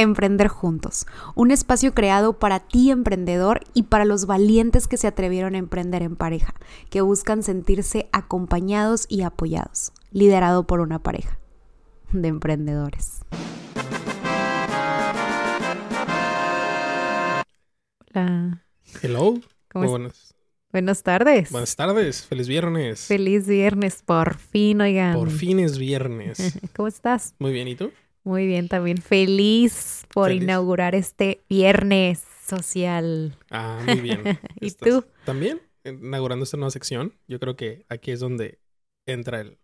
[0.00, 5.56] Emprender Juntos, un espacio creado para ti emprendedor y para los valientes que se atrevieron
[5.56, 6.54] a emprender en pareja,
[6.88, 11.40] que buscan sentirse acompañados y apoyados, liderado por una pareja
[12.12, 13.22] de emprendedores.
[18.14, 18.64] Hola.
[19.02, 19.34] Hello.
[19.72, 20.34] ¿Cómo Muy buenas,
[20.70, 21.50] Buenas tardes.
[21.50, 22.24] buenas tardes.
[22.24, 23.00] Feliz viernes.
[23.00, 25.14] Feliz viernes, por fin, oigan.
[25.14, 26.56] Por fin es viernes.
[26.76, 27.34] ¿Cómo estás?
[27.40, 27.90] Muy bien, ¿y tú?
[28.28, 30.42] Muy bien, también feliz por Feliz.
[30.42, 33.34] inaugurar este viernes social.
[33.50, 34.20] Ah, muy bien.
[34.60, 35.04] ¿Y Estás tú?
[35.24, 37.14] También inaugurando esta nueva sección.
[37.26, 38.58] Yo creo que aquí es donde
[39.06, 39.56] entra el.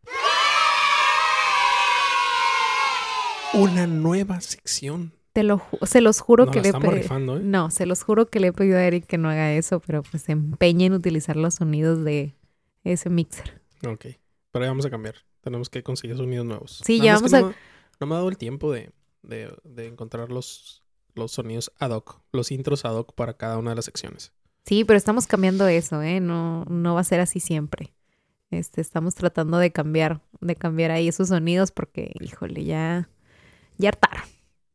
[3.53, 5.13] Una nueva sección.
[5.35, 7.37] Te lo se los juro que le he pedido.
[7.37, 7.41] ¿eh?
[7.43, 10.03] No, se los juro que le he pedido a Eric que no haga eso, pero
[10.03, 12.35] pues se empeña en utilizar los sonidos de
[12.83, 13.61] ese mixer.
[13.87, 14.07] Ok.
[14.53, 15.17] Pero ya vamos a cambiar.
[15.43, 16.81] Tenemos que conseguir sonidos nuevos.
[16.83, 17.55] Sí, Nada ya vamos a- No,
[18.01, 18.91] no me ha dado el tiempo de,
[19.23, 20.83] de- de encontrar los,
[21.15, 22.21] los sonidos ad hoc.
[22.33, 24.33] Los intros ad hoc para cada una de las secciones.
[24.67, 26.21] Sí, pero estamos cambiando eso, ¿eh?
[26.21, 27.93] No, no va a ser así siempre.
[28.51, 33.09] Este, estamos tratando de cambiar, de cambiar ahí esos sonidos porque, híjole, ya,
[33.79, 34.25] ya hartaron.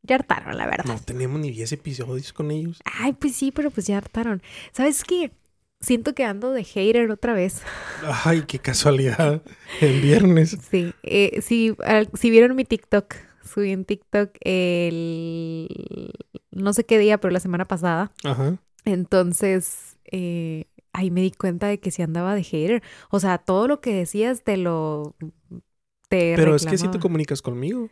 [0.02, 0.84] Ya hartaron, la verdad.
[0.86, 2.80] No tenemos ni 10 episodios con ellos.
[2.84, 4.42] Ay, pues sí, pero pues ya hartaron.
[4.72, 5.30] ¿Sabes qué?
[5.80, 7.62] Siento que ando de hater otra vez.
[8.24, 9.42] Ay, qué casualidad.
[9.80, 10.58] El viernes.
[10.70, 16.12] Sí, eh, si, al- si vieron mi TikTok, subí en TikTok el
[16.50, 18.12] no sé qué día, pero la semana pasada.
[18.24, 18.58] Ajá.
[18.84, 22.82] Entonces, eh, ahí me di cuenta de que sí andaba de hater.
[23.10, 25.16] O sea, todo lo que decías te lo
[26.08, 26.90] te Pero es que si reclamaba.
[26.92, 27.88] te comunicas conmigo.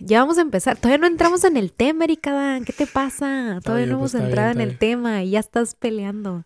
[0.00, 0.76] Ya vamos a empezar.
[0.76, 2.64] Todavía no entramos en el tema, Erika Dan.
[2.64, 3.60] ¿Qué te pasa?
[3.62, 6.44] Todavía bien, no pues, hemos entrado bien, en el tema y ya estás peleando.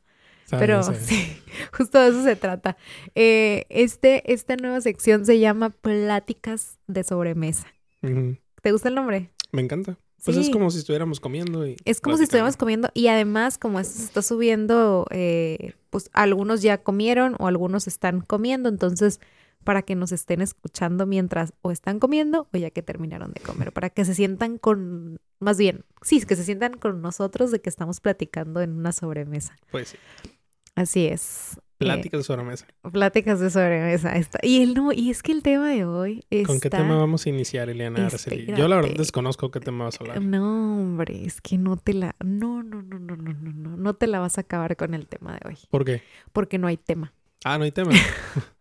[0.50, 1.40] Pero sí,
[1.72, 2.76] justo de eso se trata.
[3.14, 7.66] Eh, este, esta nueva sección se llama Pláticas de sobremesa.
[8.62, 9.30] ¿Te gusta el nombre?
[9.52, 9.98] Me encanta.
[10.24, 11.76] Pues es como si estuviéramos comiendo y.
[11.84, 16.62] Es como si estuviéramos comiendo y además como esto se está subiendo, eh, pues algunos
[16.62, 19.20] ya comieron o algunos están comiendo, entonces
[19.62, 23.72] para que nos estén escuchando mientras o están comiendo o ya que terminaron de comer,
[23.72, 27.68] para que se sientan con, más bien, sí, que se sientan con nosotros de que
[27.68, 29.56] estamos platicando en una sobremesa.
[29.72, 29.98] Pues sí.
[30.76, 31.56] Así es.
[31.56, 32.66] Eh, Pláticas sobre mesa.
[32.90, 34.16] Pláticas de sobremesa.
[34.16, 34.38] Está.
[34.42, 36.46] Y el no, y es que el tema de hoy está...
[36.46, 38.46] ¿Con qué tema vamos a iniciar, Eliana Araceli?
[38.54, 40.22] Yo la verdad desconozco qué tema vas a hablar.
[40.22, 42.14] No, hombre, es que no te la...
[42.24, 43.76] No, no, no, no, no, no, no.
[43.76, 45.58] No te la vas a acabar con el tema de hoy.
[45.68, 46.02] ¿Por qué?
[46.32, 47.12] Porque no hay tema.
[47.44, 47.92] Ah, no hay tema.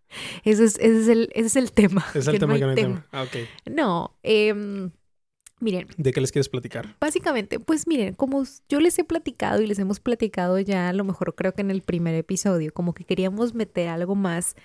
[0.46, 2.06] Ese es, ese es, el, ese es el tema.
[2.14, 3.06] Es el que tema no que no hay tema.
[3.12, 3.36] Ah, ok.
[3.66, 4.92] No, em,
[5.66, 6.96] miren, ¿De qué les quieres platicar?
[7.02, 11.04] básicamente, pues miren, como yo les he platicado y les hemos platicado ya, a lo
[11.04, 14.56] mejor creo que en el primer episodio, como que queríamos meter algo más.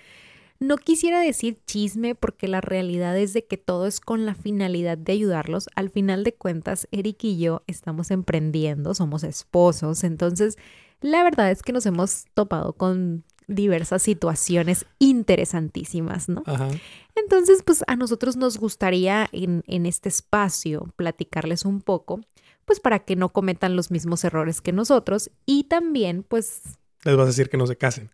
[0.59, 4.95] No quisiera decir chisme porque la realidad es de que todo es con la finalidad
[4.95, 5.67] de ayudarlos.
[5.75, 10.57] Al final de cuentas, Eric y yo estamos emprendiendo, somos esposos, entonces
[11.01, 16.43] la verdad es que nos hemos topado con diversas situaciones interesantísimas, ¿no?
[16.45, 16.69] Ajá.
[17.15, 22.21] Entonces, pues a nosotros nos gustaría en, en este espacio platicarles un poco,
[22.65, 26.61] pues para que no cometan los mismos errores que nosotros y también, pues,
[27.03, 28.11] Les vas a decir que no se casen.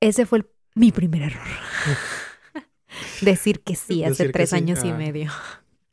[0.00, 1.46] ese fue el- mi primer error.
[3.20, 4.94] Decir que sí hace Decir tres sí, años y ah.
[4.96, 5.30] medio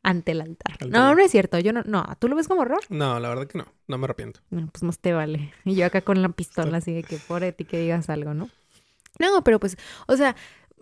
[0.02, 0.72] ante el altar.
[0.80, 2.80] Ante No, el- no es cierto, yo no, no, ¿tú lo ves como error?
[2.88, 3.66] No, la verdad que no.
[3.86, 4.40] No me arrepiento.
[4.50, 5.52] No, pues más te vale.
[5.64, 8.48] Y yo acá con la pistola, así de que por ti que digas algo, ¿no?
[9.18, 9.76] No, pero pues,
[10.06, 10.36] o sea,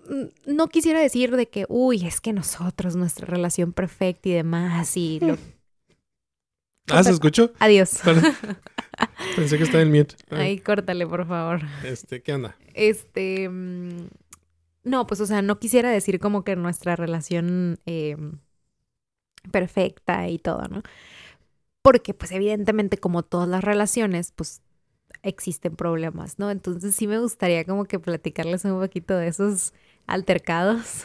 [0.08, 4.96] mm, no quisiera decir de que, uy, es que nosotros, nuestra relación perfecta y demás,
[4.96, 5.36] y lo...
[6.88, 7.52] Ah, ¿se escuchó?
[7.58, 8.00] Adiós.
[9.36, 10.14] Pensé que estaba en mute.
[10.30, 11.60] Ahí, córtale, por favor.
[11.84, 12.56] Este, ¿qué onda?
[12.74, 13.48] Este...
[13.48, 14.06] mm,
[14.84, 18.16] No, pues, o sea, no quisiera decir como que nuestra relación eh,
[19.50, 20.82] perfecta y todo, ¿no?
[21.82, 24.62] Porque, pues, evidentemente, como todas las relaciones, pues,
[25.22, 26.50] existen problemas, ¿no?
[26.50, 29.72] Entonces, sí me gustaría como que platicarles un poquito de esos
[30.06, 31.04] altercados,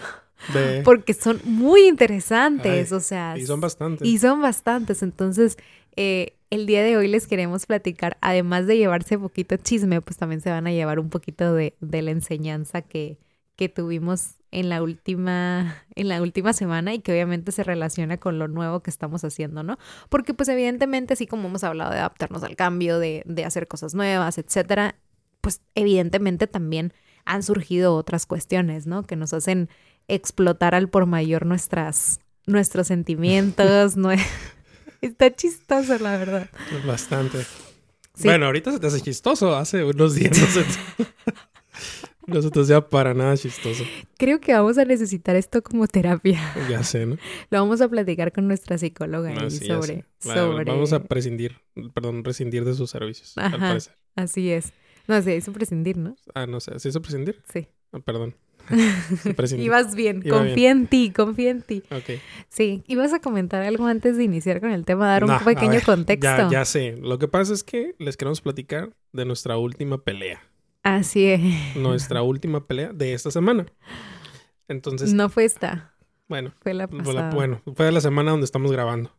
[0.53, 0.81] De...
[0.85, 3.38] porque son muy interesantes, Ay, o sea...
[3.38, 4.07] Y son bastantes.
[4.07, 5.03] Y son bastantes.
[5.03, 5.57] Entonces,
[5.96, 10.42] eh, el día de hoy les queremos platicar, además de llevarse poquito chisme, pues también
[10.42, 13.18] se van a llevar un poquito de, de la enseñanza que,
[13.62, 18.40] que tuvimos en la última, en la última semana y que obviamente se relaciona con
[18.40, 19.78] lo nuevo que estamos haciendo, ¿no?
[20.10, 23.94] Porque pues evidentemente, así como hemos hablado de adaptarnos al cambio, de, de hacer cosas
[23.94, 24.96] nuevas, etcétera,
[25.42, 26.92] pues evidentemente también
[27.24, 29.04] han surgido otras cuestiones, ¿no?
[29.06, 29.69] Que nos hacen
[30.07, 33.96] explotar al por mayor nuestras, nuestros sentimientos.
[33.96, 34.19] nue-
[35.02, 36.50] Está chistoso, la verdad.
[36.88, 37.44] Bastante.
[38.16, 38.24] Sí.
[38.24, 39.56] Bueno, ahorita se te hace chistoso.
[39.56, 40.66] Hace unos días no se
[42.27, 43.83] No se te sea para nada chistoso.
[44.18, 46.39] Creo que vamos a necesitar esto como terapia.
[46.69, 47.18] Ya sé, ¿no?
[47.50, 50.06] Lo vamos a platicar con nuestra psicóloga No, ahí sí, sobre.
[50.27, 50.65] Va- sobre...
[50.65, 51.57] Vamos a prescindir,
[51.94, 53.68] perdón, rescindir de sus servicios, al Ajá.
[53.69, 53.94] parecer.
[54.15, 54.71] Así es.
[55.07, 56.15] No sé, eso prescindir, ¿no?
[56.35, 57.41] Ah, no sé, ¿se hizo prescindir?
[57.51, 57.68] Sí.
[57.91, 58.35] Ah, perdón.
[59.35, 59.57] Se.
[59.63, 61.83] Ibas bien, Iba confía en ti, confía en ti.
[61.89, 62.19] Ok.
[62.50, 65.83] Sí, ibas a comentar algo antes de iniciar con el tema, dar un pequeño ver,
[65.83, 66.25] contexto.
[66.25, 66.95] Ya, ya sé.
[67.01, 70.41] Lo que pasa es que les queremos platicar de nuestra última pelea.
[70.83, 71.75] Así es.
[71.75, 73.66] Nuestra última pelea de esta semana.
[74.68, 75.94] Entonces, No fue esta,
[76.30, 77.30] bueno, fue la pasada.
[77.31, 79.12] bueno, fue la semana donde estamos grabando.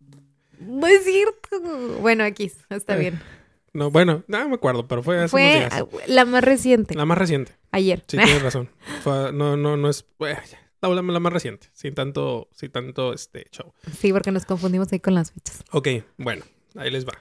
[0.58, 1.98] No es cierto.
[2.00, 3.20] Bueno, X, está Eh, bien.
[3.74, 6.08] No, bueno, no me acuerdo, pero fue hace Fue unos días.
[6.08, 7.52] la más reciente, La más reciente.
[7.70, 8.02] ayer.
[8.06, 8.70] Sí, tienes razón.
[9.02, 10.06] Fue- no, no, no es.
[10.18, 10.38] bueno,
[10.82, 11.68] la- la más reciente.
[11.72, 13.72] Sin tanto, sin tanto este show.
[13.98, 15.64] Sí, porque nos confundimos ahí con las fechas.
[15.72, 15.88] Ok,
[16.18, 16.44] bueno,
[16.76, 17.12] ahí les va.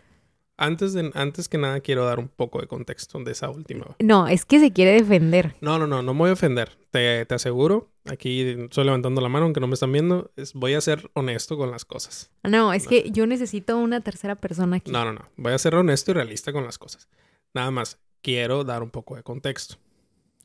[0.63, 3.87] Antes, de, antes que nada, quiero dar un poco de contexto de esa última.
[3.99, 5.55] No, es que se quiere defender.
[5.59, 6.77] No, no, no, no me voy a ofender.
[6.91, 7.89] Te, te aseguro.
[8.05, 10.29] Aquí estoy levantando la mano, aunque no me están viendo.
[10.35, 12.29] es- voy a ser honesto con las cosas.
[12.43, 14.91] No, es que yo necesito una tercera persona aquí.
[14.91, 15.29] No, no, no.
[15.35, 17.09] Voy a ser honesto y realista con las cosas.
[17.55, 19.77] Nada más, quiero dar un poco de contexto.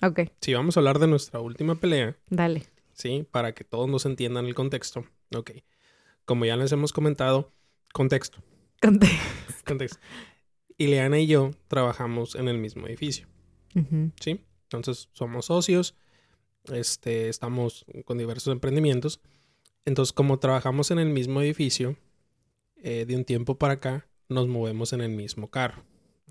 [0.03, 2.65] Ok, Si vamos a hablar de nuestra última pelea, dale.
[2.95, 3.27] ¿sí?
[3.31, 5.05] Para que todos nos entiendan el contexto.
[5.35, 5.51] Ok.
[6.25, 7.53] Como ya les hemos comentado,
[7.93, 8.39] contexto.
[8.81, 9.09] Conte-
[9.67, 9.99] Contexto.
[10.79, 13.27] Ileana y yo trabajamos en el mismo edificio.
[14.21, 14.41] ¿sí?
[14.65, 15.95] Entonces somos socios,
[16.73, 19.21] este, estamos con diversos emprendimientos.
[19.85, 21.97] Entonces, como trabajamos en el mismo edificio,
[22.83, 25.83] eh, de un tiempo para acá nos movemos en el mismo carro.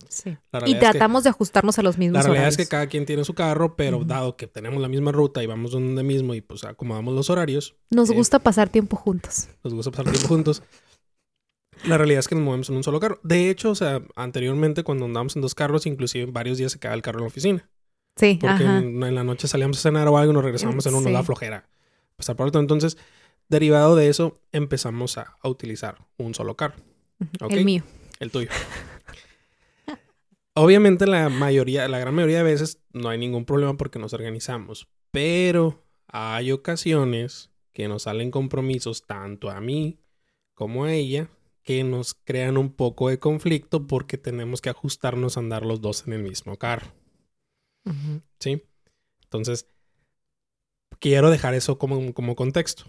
[0.10, 0.32] Sí.
[0.32, 2.60] Y realidad es que- tratamos de ajustarnos a los mismos La realidad horarios.
[2.60, 5.46] es que cada quien tiene su carro, pero dado que tenemos la misma ruta y
[5.48, 9.48] vamos donde mismo y pues acomodamos los horarios, Nos eh, gusta pasar tiempo juntos.
[9.64, 10.62] nos gusta pasar tiempo juntos.
[11.84, 13.20] La realidad es que nos movemos en un solo carro.
[13.24, 16.96] De hecho, o sea, anteriormente cuando andábamos en dos carros, inclusive varios días se quedaba
[16.96, 17.70] el carro en la oficina.
[18.16, 18.78] Sí, Porque ajá.
[18.80, 21.12] en, en la noche salíamos a cenar o algo y nos regresábamos en uno, Sí.
[21.14, 21.68] la flojera.
[22.16, 22.62] Pasar por otro.
[22.62, 22.98] Entonces,
[23.50, 26.76] derivado de eso, empezamos a, a utilizar un solo carro.
[27.50, 27.84] El mío.
[28.20, 28.50] El tuyo.
[30.54, 34.88] Obviamente la mayoría, la gran mayoría de veces no hay ningún problema porque nos organizamos,
[35.12, 40.00] pero hay ocasiones que nos salen compromisos tanto a mí
[40.54, 41.28] como a ella
[41.66, 46.08] que nos crean un poco de conflicto porque tenemos que ajustarnos a andar los dos
[46.08, 46.94] en el mismo carro.
[48.40, 48.64] ¿sí?
[49.24, 49.68] Entonces,
[51.00, 52.86] quiero dejar eso como, como contexto.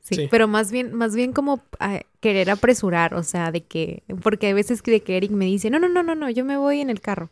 [0.00, 0.28] Sí, Sí.
[0.30, 4.54] pero más bien, más bien como ah, querer apresurar, o sea, de que, porque hay
[4.54, 6.80] veces que, de que Eric me dice, no, no, no, no, no, yo me voy
[6.80, 7.30] en el carro.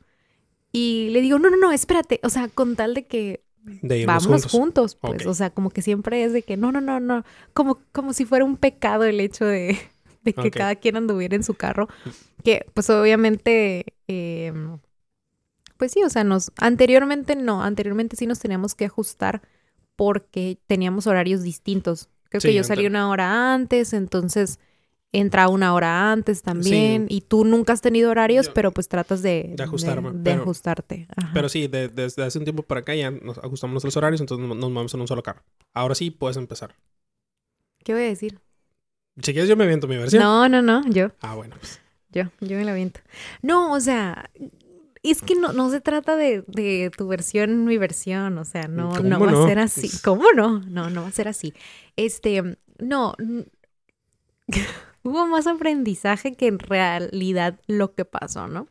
[0.70, 4.44] Y le digo, no, no, no, espérate, o sea, con tal de que De vámonos
[4.47, 4.50] juntos.
[4.53, 7.25] juntos, pues, o sea, como que siempre es de que, no, no, no, no,
[7.55, 9.79] como, como si fuera un pecado el hecho de,
[10.33, 11.89] de que cada quien anduviera en su carro,
[12.45, 14.53] que pues obviamente, eh,
[15.77, 19.43] pues sí, o sea, nos, anteriormente no, anteriormente sí nos teníamos que ajustar
[19.97, 22.09] porque teníamos horarios distintos.
[22.31, 24.59] Creo Sí, que yo salí una hora antes, entonces
[25.13, 27.07] entra una hora antes también.
[27.09, 30.25] Y tú nunca has tenido horarios, Yo- pero pues tratas de, De ajustarme, de, de
[30.25, 31.09] pero- ajustarte.
[31.17, 31.31] Ajá.
[31.33, 34.47] Pero sí, de- desde hace un tiempo para acá ya nos ajustamos los horarios, entonces
[34.47, 35.43] nos, nos movemos en un solo carro.
[35.73, 36.75] Ahora sí, puedes empezar.
[37.83, 38.41] ¿Qué voy a decir?
[39.23, 40.23] Si quieres, yo me aviento mi versión.
[40.23, 41.81] No, no, no, yo, Ah, bueno, pues.
[42.12, 43.00] yo, yo me la viento.
[43.43, 44.31] No, o sea,
[45.03, 48.91] es que no, no se trata de, de tu versión, mi versión, o sea, no,
[48.91, 49.44] ¿Cómo no va no?
[49.44, 49.91] a ser así.
[50.05, 50.61] ¿Cómo no?
[50.61, 51.53] No, no va a ser así.
[51.97, 53.15] Este, no,
[55.03, 58.69] hubo más aprendizaje que en realidad lo que pasó, ¿no?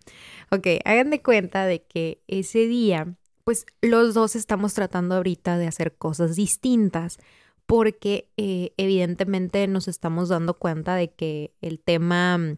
[0.51, 5.67] Ok, hagan de cuenta de que ese día, pues los dos estamos tratando ahorita de
[5.67, 7.17] hacer cosas distintas
[7.67, 12.57] porque eh, evidentemente nos estamos dando cuenta de que el tema mm,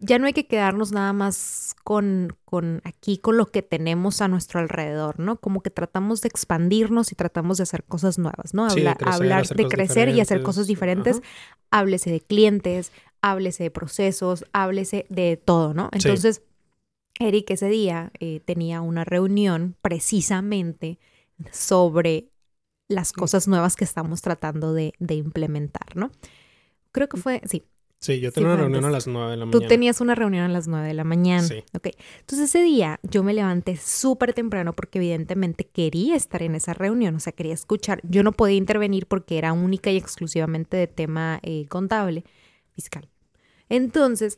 [0.00, 4.28] ya no hay que quedarnos nada más con, con aquí, con lo que tenemos a
[4.28, 5.36] nuestro alrededor, ¿no?
[5.36, 8.68] Como que tratamos de expandirnos y tratamos de hacer cosas nuevas, ¿no?
[8.68, 11.16] Sí, de Habla- crecer, hablar de crecer y hacer cosas diferentes.
[11.18, 11.26] Ajá.
[11.70, 15.88] Háblese de clientes, háblese de procesos, háblese de todo, ¿no?
[15.92, 16.00] Sí.
[16.02, 16.42] Entonces,
[17.18, 20.98] Eric ese día eh, tenía una reunión precisamente
[21.50, 22.28] sobre
[22.88, 26.10] las cosas nuevas que estamos tratando de, de implementar, ¿no?
[26.92, 27.62] Creo que fue, sí,
[28.00, 29.68] Sí, yo Sí, tengo una reunión a las 9 de la Tú mañana.
[29.68, 31.40] tenías una reunión a las 9 de la mañana.
[31.48, 31.64] Sí.
[31.72, 31.88] Ok.
[32.20, 37.14] Entonces ese día yo me levanté súper temprano porque evidentemente quería estar en esa reunión,
[37.14, 38.00] o sea, quería escuchar.
[38.06, 42.24] Yo no podía intervenir porque era única y exclusivamente de tema eh, contable,
[42.74, 43.08] fiscal.
[43.70, 44.36] Entonces,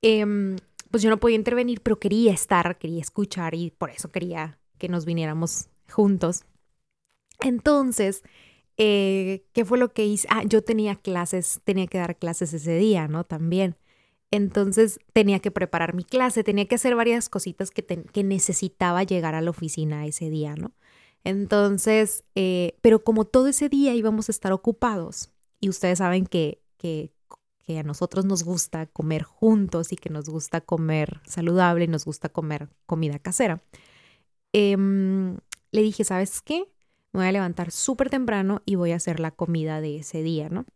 [0.00, 0.56] em,
[0.90, 4.88] pues yo no podía intervenir, pero quería estar, quería escuchar y por eso quería que
[4.88, 6.44] nos viniéramos juntos.
[7.40, 8.22] Entonces,
[8.76, 10.26] eh, ¿qué fue lo que hice?
[10.30, 13.24] Ah, yo tenía clases, tenía que dar clases ese día, ¿no?
[13.24, 13.76] También.
[14.30, 19.40] Entonces tenía que preparar mi clase, tenía que hacer varias cositas que, necesitaba llegar a
[19.40, 20.72] la oficina ese día, ¿no?
[21.22, 26.60] Entonces, eh, pero como todo ese día íbamos a estar ocupados, y ustedes saben que,
[26.78, 27.12] que,
[27.64, 32.04] que, a nosotros nos gusta comer juntos y que nos gusta comer saludable y nos
[32.04, 33.62] gusta comer comida casera,
[34.52, 35.36] em,
[35.70, 36.66] le dije, ¿sabes qué?
[37.14, 40.48] Me voy a levantar súper temprano y voy a hacer la comida de ese día,
[40.48, 40.66] ¿no?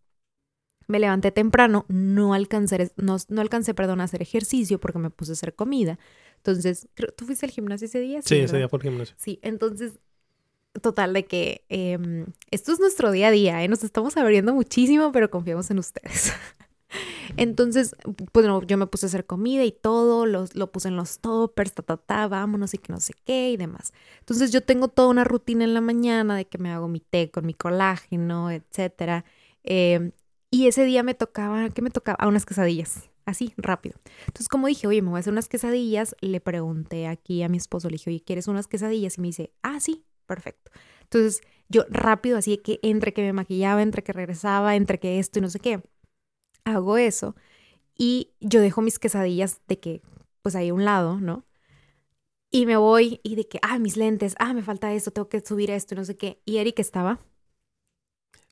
[0.87, 5.33] Me levanté temprano, no alcancé, no, no alcancé, perdón, a hacer ejercicio porque me puse
[5.33, 5.99] a hacer comida.
[6.37, 8.23] Entonces, ¿tú fuiste al gimnasio ese día?
[8.23, 9.16] Sí, ese día al gimnasio.
[9.18, 9.99] Sí, entonces,
[10.80, 13.66] total, de que em, esto es nuestro día a día, ¿eh?
[13.66, 16.33] Nos estamos abriendo muchísimo, pero confiamos en ustedes.
[17.37, 17.94] Entonces,
[18.32, 21.82] pues yo me puse a hacer comida y todo, lo puse en los toppers, ta,
[21.82, 23.92] ta, ta, vámonos y que no sé qué y demás.
[24.20, 27.30] Entonces, yo tengo toda una rutina en la mañana de que me hago mi té
[27.30, 29.25] con mi colágeno, etcétera.
[29.64, 30.12] Em,
[30.50, 32.16] y ese día me tocaba, ¿qué me tocaba?
[32.20, 33.97] A unas quesadillas, así, rápido.
[34.26, 37.58] Entonces, como dije, oye, me voy a hacer unas quesadillas, le pregunté aquí a mi
[37.58, 39.18] esposo, le dije, oye, ¿quieres unas quesadillas?
[39.18, 40.70] Y me dice, ah, sí, perfecto.
[41.02, 45.38] Entonces, yo rápido, así que entre que me maquillaba, entre que regresaba, entre que esto
[45.38, 45.82] y no sé qué
[46.65, 47.35] hago eso
[47.97, 50.03] y yo dejo mis quesadillas de que,
[50.43, 51.45] pues ahí a un lado, ¿no?
[52.50, 55.41] Y me voy y de que, ah, mis lentes, ah, me falta esto, tengo que
[55.41, 56.41] subir esto, no sé qué.
[56.47, 57.21] Y Eric estaba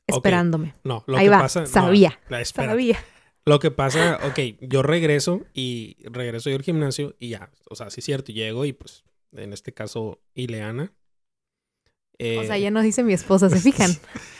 [0.05, 0.75] esperándome.
[0.83, 1.65] No, lo que pasa.
[1.65, 2.19] Sabía.
[2.43, 2.99] sabía.
[3.45, 7.89] Lo que pasa, ok, yo regreso y regreso yo al gimnasio y ya, o sea,
[7.89, 10.93] sí es cierto, llego y pues, en este caso, Ileana.
[12.19, 13.91] o sea, ya nos dice mi esposa, ¿se fijan?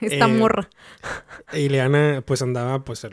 [0.12, 0.68] Esta eh, morra.
[1.52, 3.06] Y Leana, pues andaba, pues,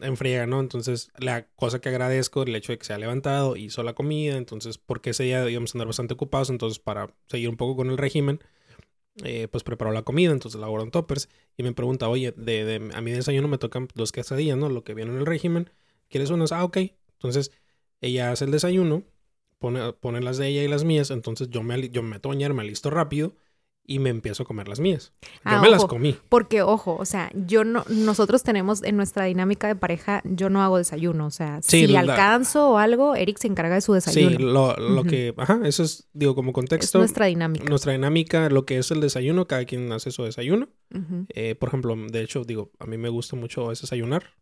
[0.00, 0.60] en friega, ¿no?
[0.60, 4.36] Entonces, la cosa que agradezco, el hecho de que se ha levantado, hizo la comida,
[4.36, 7.90] entonces, porque ese día íbamos a andar bastante ocupados, entonces, para seguir un poco con
[7.90, 8.40] el régimen,
[9.24, 12.94] eh, pues preparó la comida, entonces la en toppers y me pregunta, oye, de, de,
[12.94, 14.68] a mi desayuno me tocan dos quesadillas, ¿no?
[14.68, 15.70] Lo que viene en el régimen,
[16.08, 16.52] ¿quieres unas?
[16.52, 16.78] Ah, ok.
[17.14, 17.50] Entonces,
[18.00, 19.02] ella hace el desayuno,
[19.58, 22.32] pone, pone las de ella y las mías, entonces yo me, yo me meto a
[22.32, 23.34] bañar, me listo rápido
[23.88, 25.14] y me empiezo a comer las mías.
[25.22, 26.14] Yo ah, me las comí.
[26.28, 30.62] Porque, ojo, o sea, yo no, nosotros tenemos en nuestra dinámica de pareja, yo no
[30.62, 31.26] hago desayuno.
[31.26, 34.36] O sea, si alcanzo o algo, Eric se encarga de su desayuno.
[34.36, 36.98] Sí, lo, lo que, ajá, eso es, digo, como contexto.
[36.98, 37.64] Es nuestra dinámica.
[37.64, 40.68] Nuestra dinámica, lo que es el desayuno, cada quien hace su desayuno.
[41.30, 44.34] Eh, por ejemplo, de hecho, digo, a mí me gusta mucho desayunar.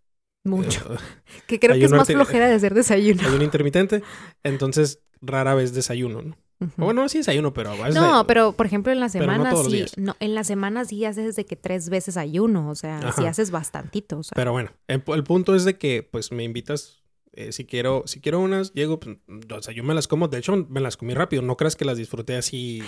[0.43, 0.93] Mucho.
[0.93, 0.97] Eh,
[1.47, 3.23] que creo que es más flojera de hacer desayuno.
[3.29, 4.03] Hay un intermitente.
[4.43, 6.37] Entonces, rara vez desayuno, ¿no?
[6.77, 10.35] Bueno, sí desayuno, pero a No, pero por ejemplo en la semana sí, no, en
[10.35, 14.21] la semana sí haces de que tres veces ayuno, o sea, sí haces bastantito.
[14.35, 18.41] Pero bueno, el, punto es de que pues me invitas, eh, si quiero, si quiero
[18.41, 19.19] unas, llego, pues,
[19.51, 21.85] o sea, yo me las como, de hecho me las comí rápido, no creas que
[21.85, 22.83] las disfruté así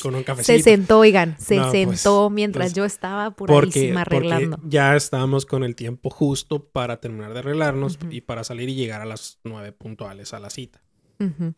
[0.00, 0.56] con un cafecito.
[0.56, 4.60] Se sentó, oigan, se pues, sentó mientras pues, yo estaba purísima arreglando.
[4.62, 9.00] ya estábamos con el tiempo justo para terminar de arreglarnos y para salir y llegar
[9.00, 10.80] a las nueve puntuales a la cita.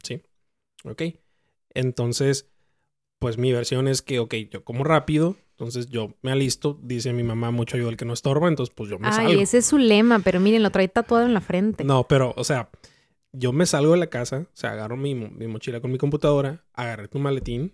[0.02, 0.22] Sí.
[0.84, 1.02] Ok.
[1.74, 2.48] Entonces,
[3.18, 7.22] pues mi versión es que, ok, yo como rápido, entonces yo me alisto, dice mi
[7.22, 9.30] mamá, mucho ayuda el que no estorba, entonces pues yo me salgo.
[9.30, 11.84] Ay, ese es su lema, pero miren, lo trae tatuado en la frente.
[11.84, 12.70] No, pero, o sea,
[13.32, 16.64] yo me salgo de la casa, o sea, agarro mi, mi mochila con mi computadora,
[16.72, 17.72] agarré tu maletín.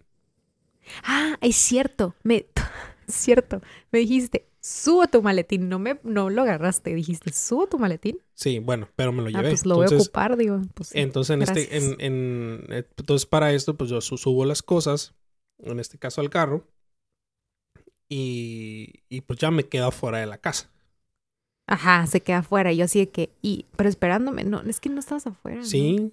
[1.05, 2.47] Ah, es cierto, me...
[3.07, 3.63] cierto,
[3.93, 8.19] me dijiste, subo tu maletín, no me no lo agarraste, dijiste, subo tu maletín.
[8.35, 9.47] Sí, bueno, pero me lo ah, llevé.
[9.47, 10.61] Ah, pues lo voy a ocupar, digo.
[10.75, 15.15] Pues, entonces, en este, en, en, eh, entonces para esto, pues yo subo las cosas,
[15.59, 16.67] en este caso al carro,
[18.09, 20.69] y, y pues ya me quedo fuera de la casa.
[21.69, 22.73] Ajá, se queda afuera.
[22.73, 25.63] Y yo así de que, y, pero esperándome, no, es que no estabas afuera.
[25.63, 26.13] Sí,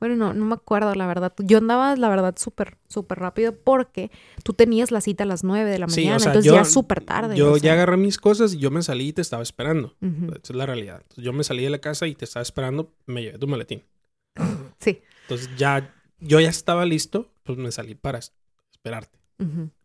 [0.00, 1.34] bueno, no, no me acuerdo, la verdad.
[1.38, 4.10] Yo andaba, la verdad, súper, súper rápido porque
[4.42, 7.36] tú tenías la cita a las nueve de la mañana, entonces ya súper tarde.
[7.36, 9.94] Yo ya agarré mis cosas y yo me salí y te estaba esperando.
[10.00, 11.02] Esa es la realidad.
[11.18, 13.84] yo me salí de la casa y te estaba esperando, me llevé tu maletín.
[14.80, 15.02] Sí.
[15.24, 19.18] Entonces ya, yo ya estaba listo, pues me salí para esperarte.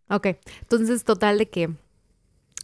[0.10, 0.28] Ok,
[0.62, 1.70] entonces total de que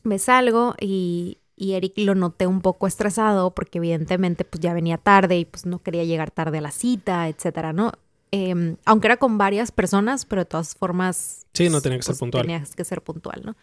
[0.03, 4.97] me salgo y, y Eric lo noté un poco estresado porque evidentemente pues ya venía
[4.97, 7.91] tarde y pues no quería llegar tarde a la cita, etcétera, ¿no?
[8.31, 11.45] Em, aunque era con varias personas, pero de todas formas...
[11.53, 12.47] Sí, no tenía que ser pues, puntual.
[12.47, 13.55] Tenías que ser puntual, ¿no?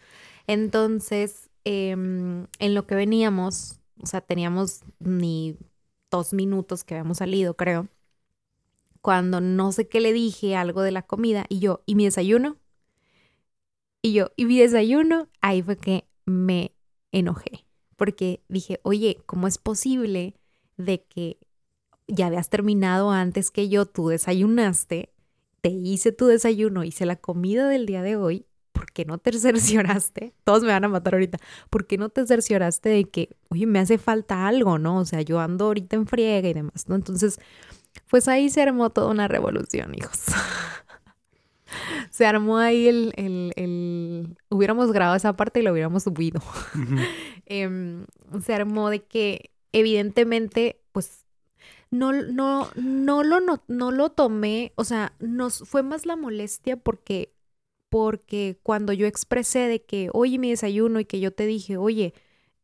[0.47, 5.57] Entonces, em, en lo que veníamos, o sea, teníamos ni
[6.09, 7.89] dos minutos que habíamos salido, creo,
[9.01, 12.55] cuando no sé qué le dije, algo de la comida, y yo, ¿y mi desayuno?
[14.01, 15.27] Y yo, ¿y mi desayuno?
[15.41, 16.71] Ahí fue que me
[17.11, 17.65] enojé
[17.99, 20.33] porque dije, oye, ¿cómo es posible
[20.77, 21.37] de que
[22.07, 25.13] ya habías terminado antes que yo, tú desayunaste,
[25.61, 29.31] te hice tu desayuno, hice la comida del día de hoy, ¿por qué no te
[29.37, 30.33] cercioraste?
[30.43, 31.37] Todos me van a matar ahorita.
[31.69, 34.97] ¿Por qué no te cercioraste de que, oye, me hace falta algo, ¿no?
[34.97, 36.95] O sea, yo ando ahorita en friega y demás, ¿no?
[36.95, 37.39] Entonces,
[38.09, 40.21] pues ahí se armó toda una revolución, hijos.
[42.09, 46.41] se armó ahí el, el, el, Hubiéramos grabado esa parte y lo hubiéramos subido.
[47.45, 48.05] Em,
[48.43, 51.25] se armó de que evidentemente, pues,
[51.91, 56.77] no, no, no, lo, no, no lo tomé, o sea, nos fue más la molestia
[56.77, 57.33] porque,
[57.89, 62.13] porque cuando yo expresé de que, oye, mi desayuno y que yo te dije, oye,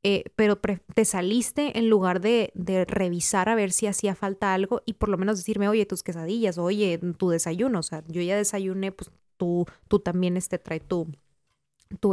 [0.07, 0.59] eh, pero
[0.93, 5.09] te saliste en lugar de, de, revisar a ver si hacía falta algo y por
[5.09, 9.09] lo menos decirme, oye, tus quesadillas, oye, tu desayuno, o sea, yo ya desayuné, pues
[9.35, 11.07] tú, tú también este, trae tu,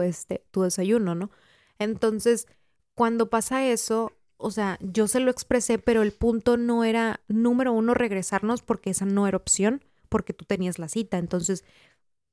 [0.00, 1.30] este, tu desayuno, ¿no?
[1.78, 2.48] Entonces,
[2.94, 7.74] cuando pasa eso, o sea, yo se lo expresé, pero el punto no era, número
[7.74, 11.18] uno, regresarnos porque esa no era opción, porque tú tenías la cita.
[11.18, 11.62] Entonces,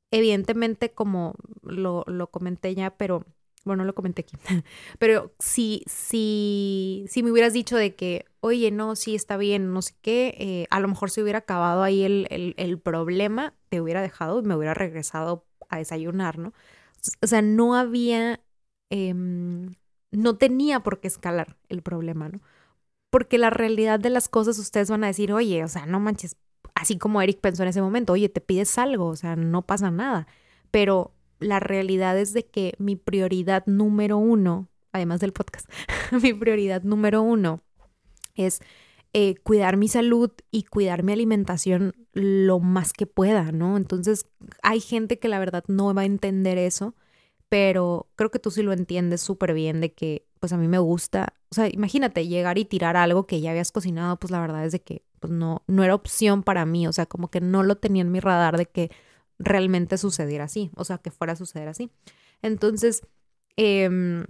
[0.10, 3.26] evidentemente, como lo, lo comenté ya, pero
[3.66, 4.38] bueno, lo comenté aquí,
[5.00, 9.82] pero si, si, si me hubieras dicho de que, oye, no, sí está bien, no
[9.82, 13.82] sé qué, eh, a lo mejor se hubiera acabado ahí el, el, el, problema, te
[13.82, 16.54] hubiera dejado y me hubiera regresado a desayunar, ¿no?
[17.22, 18.42] O sea, no había,
[18.90, 22.42] eh, no tenía por qué escalar el problema, ¿no?
[23.10, 26.38] Porque la realidad de las cosas ustedes van a decir, oye, o sea, no manches,
[26.76, 29.92] así como Eric pensó en ese momento, oye, te pides algo, o sea, no pasa
[29.92, 30.28] nada,
[30.72, 35.70] pero la realidad es de que mi prioridad número uno, además del podcast,
[36.24, 37.62] mi prioridad número uno
[38.36, 38.62] es
[39.14, 43.76] eh, cuidar mi salud y cuidar mi alimentación lo más que pueda, ¿no?
[43.76, 44.28] Entonces,
[44.62, 46.96] hay gente que la verdad no va a entender eso,
[47.50, 50.78] pero creo que tú sí lo entiendes súper bien de que, pues a mí me
[50.78, 54.64] gusta, o sea, imagínate llegar y tirar algo que ya habías cocinado, pues la verdad
[54.66, 57.64] es de que pues no, no era opción para mí, o sea, como que no
[57.64, 58.92] lo tenía en mi radar de que
[59.40, 61.90] realmente sucediera así, o sea, que fuera a suceder así.
[62.42, 63.02] Entonces,
[63.58, 64.26] eh,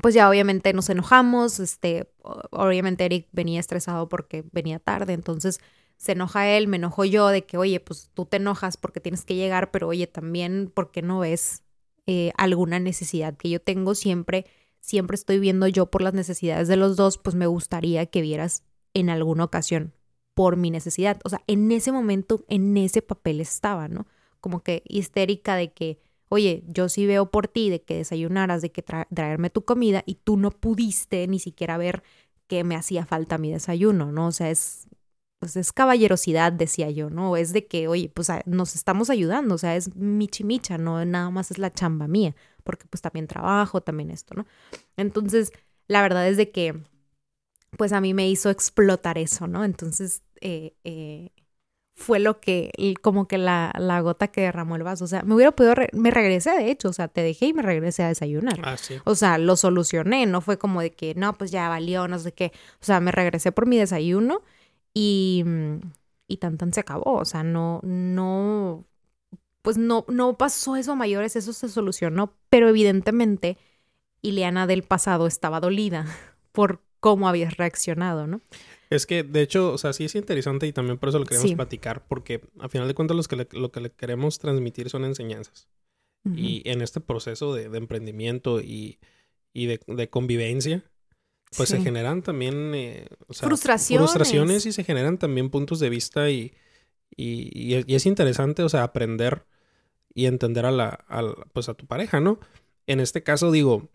[0.00, 2.12] pues ya obviamente nos enojamos, este,
[2.50, 5.60] obviamente Eric venía estresado porque venía tarde, entonces
[5.96, 9.24] se enoja él, me enojo yo de que, oye, pues tú te enojas porque tienes
[9.24, 11.62] que llegar, pero oye, también porque no ves
[12.06, 14.46] eh, alguna necesidad que yo tengo siempre,
[14.80, 18.64] siempre estoy viendo yo por las necesidades de los dos, pues me gustaría que vieras
[18.94, 19.93] en alguna ocasión
[20.34, 21.20] por mi necesidad.
[21.24, 24.06] O sea, en ese momento, en ese papel estaba, ¿no?
[24.40, 28.72] Como que histérica de que, oye, yo sí veo por ti, de que desayunaras, de
[28.72, 32.02] que traerme tu comida y tú no pudiste ni siquiera ver
[32.46, 34.26] que me hacía falta mi desayuno, ¿no?
[34.26, 34.88] O sea, es,
[35.38, 37.36] pues es caballerosidad, decía yo, ¿no?
[37.36, 41.50] Es de que, oye, pues nos estamos ayudando, o sea, es michimicha, no nada más
[41.50, 44.46] es la chamba mía, porque pues también trabajo, también esto, ¿no?
[44.96, 45.52] Entonces,
[45.86, 46.82] la verdad es de que
[47.76, 49.64] pues a mí me hizo explotar eso, ¿no?
[49.64, 51.30] Entonces, eh, eh,
[51.96, 55.04] fue lo que, como que la, la, gota que derramó el vaso.
[55.04, 57.62] O sea, me hubiera podido, me regresé de hecho, o sea, te dejé y me
[57.62, 58.60] regresé a desayunar.
[58.64, 58.96] Ah, sí.
[59.04, 62.32] O sea, lo solucioné, no fue como de que, no, pues ya valió, no sé
[62.32, 62.52] qué.
[62.80, 64.42] O sea, me regresé por mi desayuno
[64.92, 65.44] y,
[66.26, 67.14] y tan tan se acabó.
[67.14, 68.84] O sea, no, no,
[69.62, 72.34] pues no, no pasó eso a mayores, eso se solucionó.
[72.50, 73.56] Pero evidentemente,
[74.20, 76.06] Ileana del pasado estaba dolida
[76.52, 78.40] por cómo habías reaccionado, ¿no?
[78.88, 81.52] Es que, de hecho, o sea, sí es interesante y también por eso lo queremos
[81.52, 85.68] platicar, porque a final de cuentas que lo que le queremos transmitir son enseñanzas.
[86.34, 88.98] Y en este proceso de, emprendimiento y,
[89.52, 90.82] de, convivencia,
[91.54, 94.10] pues se generan también eh, frustraciones.
[94.10, 96.54] frustraciones y se generan también puntos de vista y,
[97.14, 99.44] y, es interesante, o sea, aprender
[100.14, 101.04] y entender a la,
[101.52, 102.40] pues a tu pareja, ¿no?
[102.86, 103.90] En este caso, digo,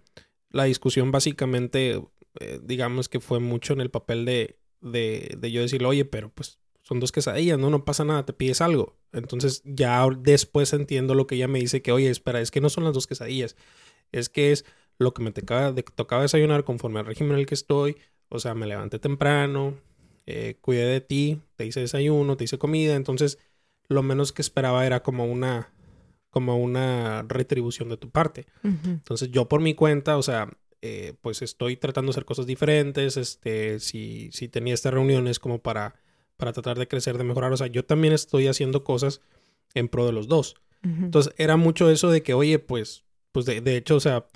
[0.52, 2.00] la discusión básicamente
[2.40, 6.30] eh, digamos que fue mucho en el papel de, de, de yo decirle, oye, pero
[6.30, 7.70] pues son dos quesadillas, ¿no?
[7.70, 8.98] No pasa nada, te pides algo.
[9.12, 12.70] Entonces ya después entiendo lo que ella me dice que, oye, espera, es que no
[12.70, 13.56] son las dos quesadillas,
[14.12, 14.66] es que es
[14.98, 17.98] lo que me tocaba, de, tocaba desayunar conforme al régimen en el que estoy,
[18.28, 19.76] o sea, me levanté temprano,
[20.26, 23.40] eh, cuidé de ti, te hice desayuno, te hice comida, entonces
[23.88, 25.74] lo menos que esperaba era como una
[26.30, 28.46] como una retribución de tu parte.
[28.64, 30.48] Entonces yo por mi cuenta, o sea,
[30.82, 35.60] eh, pues estoy tratando de hacer cosas diferentes, este, si, si tenía estas reuniones como
[35.60, 35.96] para,
[36.38, 39.22] para tratar de crecer, de mejorar, o sea, yo también estoy haciendo cosas
[39.74, 40.56] en pro de los dos.
[40.82, 44.28] Entonces era mucho eso de que, oye, pues, pues de, de hecho, o sea,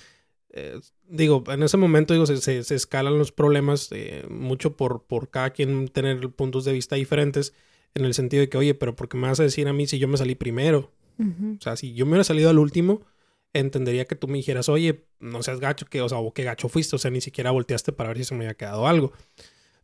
[0.50, 0.78] eh,
[1.08, 5.52] digo, en ese momento, digo, se, se, escalan los problemas eh, mucho por, por cada
[5.52, 7.54] quien tener puntos de vista diferentes,
[7.96, 9.88] en el sentido de que, oye, pero ¿por qué me vas a decir a mí
[9.88, 10.92] si yo me salí primero?
[11.20, 13.02] O sea, si yo me hubiera salido al último,
[13.54, 16.70] entendería que tú me dijeras, oye, no seas gacho, que, o sea, o qué gacho
[16.70, 19.14] fuiste, o sea, ni siquiera volteaste para ver si se me había quedado algo.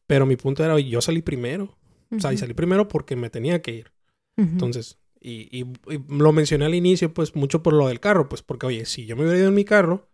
[0.06, 1.78] Pero mi punto era, yo salí primero.
[2.16, 3.92] O sea, y salí primero porque me tenía que ir.
[4.36, 5.66] Entonces, y,
[6.08, 9.16] lo mencioné al inicio, pues mucho por lo del carro, pues porque, oye, si yo
[9.16, 10.08] me hubiera ido en mi carro,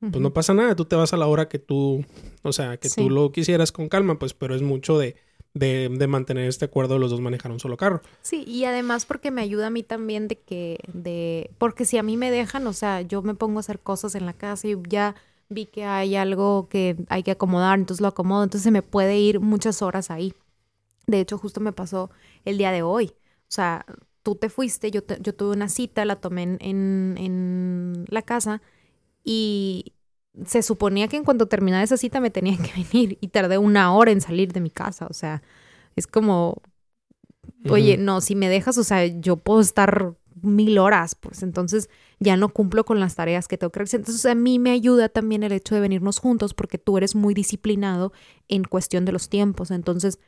[0.00, 2.04] pues no pasa nada, tú te vas a la hora que tú,
[2.42, 5.16] o sea, que tú lo quisieras con calma, pues, pero es mucho de,
[5.54, 8.02] de, de, mantener este acuerdo los dos manejar un solo carro.
[8.22, 12.02] Sí, y además porque me ayuda a mí también de que, de, porque si a
[12.02, 14.76] mí me dejan, o sea, yo me pongo a hacer cosas en la casa y
[14.88, 15.14] ya
[15.48, 19.18] vi que hay algo que hay que acomodar, entonces lo acomodo, entonces se me puede
[19.18, 20.34] ir muchas horas ahí.
[21.06, 22.10] De hecho, justo me pasó
[22.44, 23.12] el día de hoy.
[23.16, 23.86] O sea,
[24.22, 28.60] tú te fuiste, yo, yo tuve una cita, la tomé en, en la casa
[29.24, 29.94] y
[30.46, 33.92] se suponía que en cuanto terminara esa cita me tenía que venir y tardé una
[33.92, 35.06] hora en salir de mi casa.
[35.08, 35.42] O sea,
[35.96, 36.62] es como,
[37.68, 42.36] oye, no, si me dejas, o sea, yo puedo estar mil horas, pues entonces ya
[42.36, 44.00] no cumplo con las tareas que tengo que realizar.
[44.00, 47.34] Entonces a mí me ayuda también el hecho de venirnos juntos porque tú eres muy
[47.34, 48.12] disciplinado
[48.48, 49.70] en cuestión de los tiempos.
[49.70, 50.18] Entonces,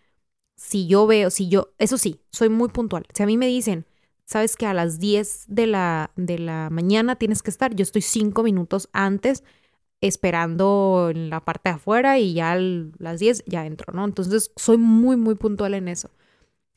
[0.57, 3.07] si yo veo, si yo, eso sí, soy muy puntual.
[3.15, 3.87] Si a mí me dicen,
[4.25, 8.03] sabes que a las 10 de la, de la mañana tienes que estar, yo estoy
[8.03, 9.45] cinco minutos antes
[10.01, 14.05] esperando en la parte de afuera y ya a las 10 ya entro, ¿no?
[14.05, 16.11] Entonces soy muy, muy puntual en eso.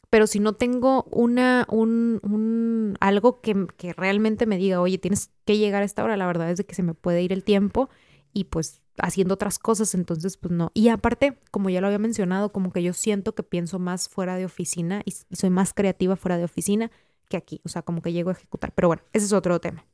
[0.09, 5.31] Pero si no tengo una, un, un algo que, que, realmente me diga, oye, tienes
[5.45, 7.43] que llegar a esta hora, la verdad es de que se me puede ir el
[7.43, 7.89] tiempo
[8.31, 10.71] y pues haciendo otras cosas, entonces pues no.
[10.73, 14.35] Y aparte, como ya lo había mencionado, como que yo siento que pienso más fuera
[14.35, 16.91] de oficina y soy más creativa fuera de oficina
[17.29, 18.73] que aquí, o sea, como que llego a ejecutar.
[18.75, 19.85] Pero bueno, ese es otro tema.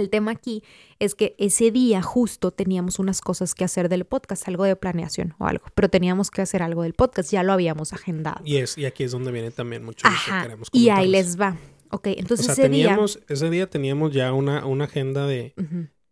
[0.00, 0.62] El tema aquí
[0.98, 5.34] es que ese día justo teníamos unas cosas que hacer del podcast, algo de planeación
[5.38, 8.40] o algo, pero teníamos que hacer algo del podcast, ya lo habíamos agendado.
[8.44, 11.56] Y, es, y aquí es donde viene también mucho Ajá, que Y ahí les va.
[11.90, 13.24] Ok, entonces ese teníamos, día...
[13.28, 15.54] Ese día teníamos ya una, una agenda de,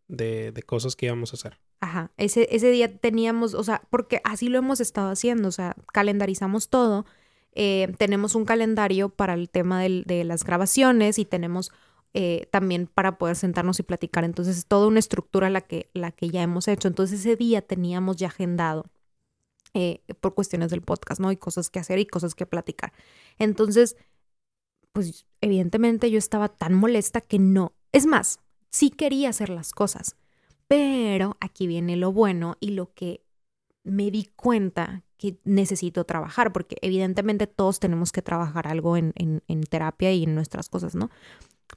[0.09, 1.59] de, de, cosas que íbamos a hacer.
[1.81, 5.77] Ajá, ese, ese día teníamos, o sea, porque así lo hemos estado haciendo, o sea,
[5.92, 7.07] calendarizamos todo,
[7.53, 11.70] eh, tenemos un calendario para el tema del, de las grabaciones y tenemos
[12.14, 14.25] eh, también para poder sentarnos y platicar.
[14.25, 16.88] Entonces es toda una estructura la que, la que ya hemos hecho.
[16.88, 18.87] Entonces ese día teníamos ya agendado
[19.75, 21.31] eh, por cuestiones del podcast, ¿no?
[21.31, 22.92] Y cosas que hacer y cosas que platicar.
[23.38, 23.97] Entonces,
[24.92, 27.73] pues evidentemente yo estaba tan molesta que no.
[27.92, 28.40] Es más,
[28.71, 30.16] sí quería hacer las cosas,
[30.66, 33.23] pero aquí viene lo bueno y lo que
[33.85, 39.42] me di cuenta que necesito trabajar, porque evidentemente todos tenemos que trabajar algo en, en,
[39.49, 41.11] en terapia y en nuestras cosas, ¿no?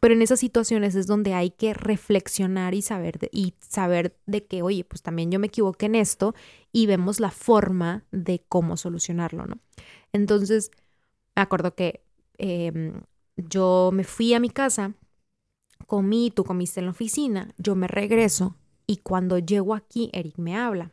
[0.02, 4.46] Pero en esas situaciones es donde hay que reflexionar y saber de, y saber de
[4.46, 6.34] que, oye, pues también yo me equivoqué en esto
[6.74, 9.60] y vemos la forma de cómo solucionarlo, ¿no?
[10.12, 10.72] Entonces,
[11.36, 12.04] me acuerdo que
[12.40, 13.04] em,
[13.38, 14.96] yo me fui a mi casa,
[15.86, 20.58] comí, tú comiste en la oficina, yo me regreso y cuando llego aquí, Eric me
[20.58, 20.92] habla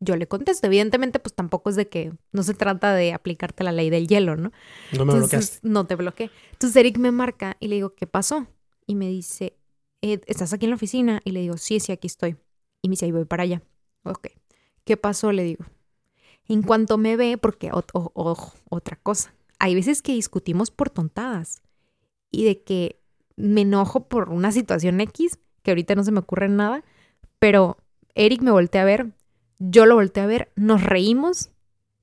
[0.00, 0.66] yo le contesto.
[0.66, 4.36] Evidentemente, pues tampoco es de que no se trata de aplicarte la ley del hielo,
[4.36, 4.52] ¿no?
[4.96, 5.60] No me bloqueas.
[5.62, 6.30] No te bloqueé.
[6.52, 8.46] Entonces Eric me marca y le digo, ¿qué pasó?
[8.86, 9.56] Y me dice,
[10.02, 11.20] eh, ¿estás aquí en la oficina?
[11.24, 12.36] Y le digo, sí, sí, aquí estoy.
[12.82, 13.62] Y me dice, ahí voy para allá.
[14.04, 14.28] Ok.
[14.84, 15.32] ¿Qué pasó?
[15.32, 15.64] Le digo.
[16.46, 19.34] En cuanto me ve, porque, ojo, otra cosa.
[19.58, 21.62] Hay veces que discutimos por tontadas
[22.30, 23.00] y de que
[23.36, 26.84] me enojo por una situación X, que ahorita no se me ocurre nada,
[27.38, 27.78] pero
[28.14, 29.12] Eric me voltea a ver
[29.58, 31.50] yo lo volteé a ver, nos reímos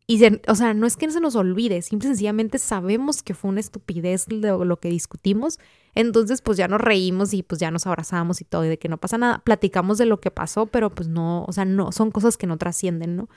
[0.07, 3.61] y, o sea, no es que se nos olvide, simple sencillamente sabemos que fue una
[3.61, 5.57] estupidez lo, lo, que discutimos,
[5.95, 8.89] entonces pues ya nos reímos y pues ya nos abrazamos y todo, y de que
[8.89, 12.11] no pasa nada, platicamos de lo que pasó, pero pues no, o sea, no, son
[12.11, 13.29] cosas que no trascienden, ¿no?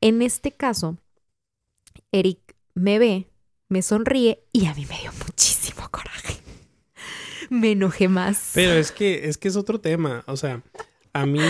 [0.00, 0.98] En este caso,
[2.12, 3.28] Eric me ve,
[3.68, 6.40] me sonríe y a mí me dio muchísimo coraje.
[7.50, 8.52] me enojé más.
[8.54, 10.62] Pero es que, es que es otro tema, o sea,
[11.12, 11.40] a mí,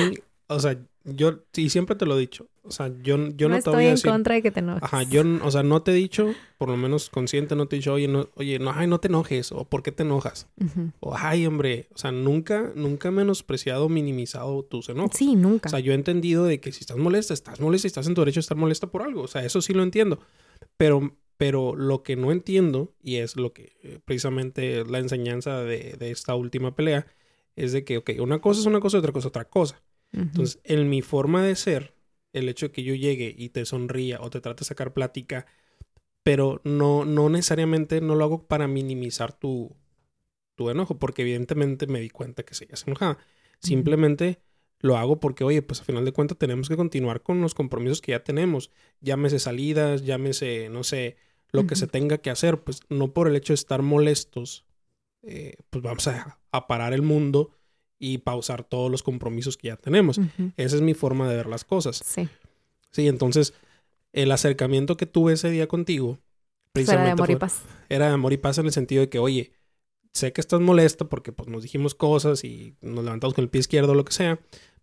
[0.47, 2.49] o sea, yo, y siempre te lo he dicho.
[2.63, 4.07] O sea, yo, yo no, no te voy a decir.
[4.07, 4.83] en contra de que te enojes.
[4.83, 7.79] Ajá, yo, o sea, no te he dicho, por lo menos consciente, no te he
[7.79, 10.49] dicho, oye, no, oye, no, ay, no te enojes, o por qué te enojas.
[11.01, 15.15] O, ay, hombre, o sea, nunca, nunca he menospreciado, minimizado tus enojos.
[15.15, 15.69] Sí, nunca.
[15.69, 18.15] O sea, yo he entendido de que si estás molesta, estás molesta y estás en
[18.15, 19.23] tu derecho a estar molesta por algo.
[19.23, 20.21] O sea, eso sí lo entiendo.
[20.79, 25.97] Pero, pero lo que no entiendo, y es lo que eh, precisamente la enseñanza de,
[25.99, 27.07] de esta última pelea,
[27.57, 29.83] es de que, ok, una cosa es una cosa y otra cosa es otra cosa.
[30.17, 31.95] Entonces, en mi forma de ser,
[32.33, 35.47] el hecho de que yo llegue y te sonría o te trate de sacar plática,
[36.23, 39.77] pero no, no necesariamente no lo hago para minimizar tu,
[40.55, 43.19] tu enojo, porque evidentemente me di cuenta que seguías enojada.
[43.61, 44.41] Simplemente
[44.81, 48.01] lo hago porque, oye, pues a final de cuentas tenemos que continuar con los compromisos
[48.01, 48.71] que ya tenemos.
[49.01, 51.17] Llámese salidas, llámese, no sé,
[51.53, 54.67] lo que se tenga que hacer, pues no por el hecho de estar molestos,
[55.23, 57.53] eh, pues vamos a, a parar el mundo
[57.99, 60.21] y pausar todos los compromisos que ya tenemos.
[60.57, 62.01] Esa es mi forma de ver las cosas.
[62.05, 62.29] Sí.
[62.91, 63.55] Sí, entonces
[64.13, 66.19] el acercamiento que tuve ese día contigo
[66.73, 67.63] precisamente era de amor y paz.
[67.89, 69.53] Era de amor y paz en el sentido de que, oye,
[70.13, 73.61] sé que estás molesta porque pues nos dijimos cosas y nos levantamos con el pie
[73.61, 74.39] izquierdo o lo que sea,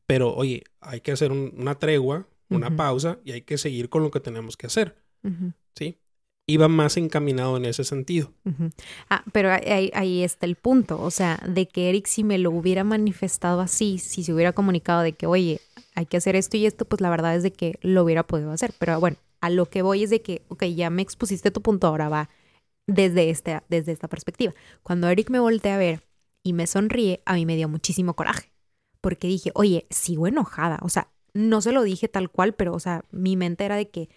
[0.05, 4.11] pero oye, hay que hacer una tregua, una pausa y hay que seguir con lo
[4.11, 4.97] que tenemos que hacer.
[5.75, 5.97] ¿Sí?
[6.51, 8.31] Iba más encaminado en ese sentido.
[9.09, 12.83] Ah, pero ahí, está el punto, o sea, de que Eric si me lo hubiera
[12.83, 15.61] manifestado así, si se hubiera comunicado de que, oye,
[15.95, 18.51] hay que hacer esto y esto, pues la verdad es de que lo hubiera podido
[18.51, 18.73] hacer.
[18.79, 21.87] Pero bueno, a lo que voy es de que, ok, ya me expusiste tu punto,
[21.87, 22.29] ahora va
[22.87, 24.53] desde, este, desde esta perspectiva.
[24.83, 26.03] Cuando Eric me voltea a ver
[26.43, 28.51] y me sonríe, a mí me dio muchísimo coraje,
[28.99, 32.79] porque dije, oye, sigo enojada, o sea, no se lo dije tal cual, pero, o
[32.79, 34.09] sea, mi mente era de que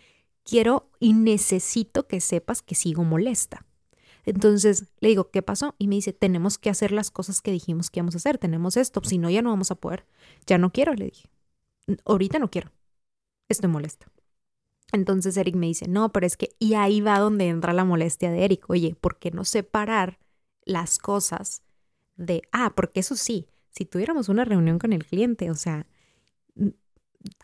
[0.45, 3.67] quiero y necesito que sepas que sigo molesta.
[4.27, 5.75] Entonces le digo, ¿qué pasó?
[5.79, 8.77] Y me dice, tenemos que hacer las cosas que dijimos que íbamos a hacer, tenemos
[8.77, 10.07] esto, si no, ya no vamos a poder.
[10.47, 11.29] Ya no quiero, le dije.
[12.05, 12.71] Ahorita no quiero.
[13.49, 14.07] Estoy molesta.
[14.93, 18.31] Entonces Eric me dice, no, pero es que, y ahí va donde entra la molestia
[18.31, 18.69] de Eric.
[18.71, 20.19] Oye, ¿por qué no separar
[20.65, 21.63] las cosas
[22.17, 25.87] de, ah, porque eso sí, si tuviéramos una reunión con el cliente, o sea,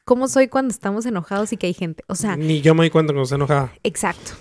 [0.04, 2.04] ¿cómo soy cuando estamos enojados y que hay gente?
[2.08, 2.36] O sea...
[2.36, 3.72] Ni yo me doy cuenta cuando estoy enojada.
[3.82, 4.32] Exacto.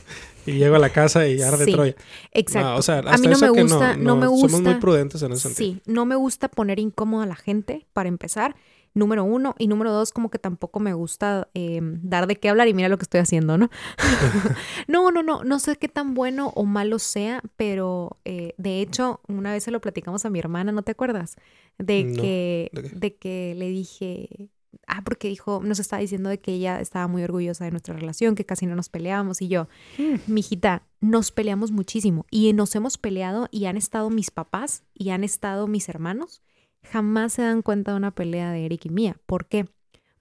[0.46, 1.96] Y llego a la casa y arde sí, Troya.
[2.32, 2.76] Exacto.
[2.76, 4.50] o sea, a mí no me gusta, no, no, me gusta.
[4.50, 5.74] Somos muy prudentes en ese sentido.
[5.74, 8.56] Sí, no me gusta poner incómoda a la gente, para empezar
[8.94, 9.56] número uno.
[9.58, 12.90] Y número dos, como que tampoco me gusta em, dar de qué hablar y mira
[12.90, 13.70] lo que estoy haciendo, ¿no?
[14.88, 19.22] no, no, no, no sé qué tan bueno o malo sea, pero eh, de hecho,
[19.28, 21.36] una vez se lo platicamos a mi hermana, ¿no te acuerdas?
[21.78, 24.50] De que, ¿de, que le dije,
[24.88, 28.36] ah, porque dijo, nos estaba diciendo de que ella estaba muy orgullosa de nuestra relación,
[28.36, 30.32] que casi no nos peleábamos y yo, mm.
[30.32, 35.10] mi hijita, nos peleamos muchísimo y nos hemos peleado y han estado mis papás y
[35.10, 36.42] han estado mis hermanos
[36.84, 39.20] jamás se dan cuenta de una pelea de Eric y mía.
[39.26, 39.70] ¿Por qué?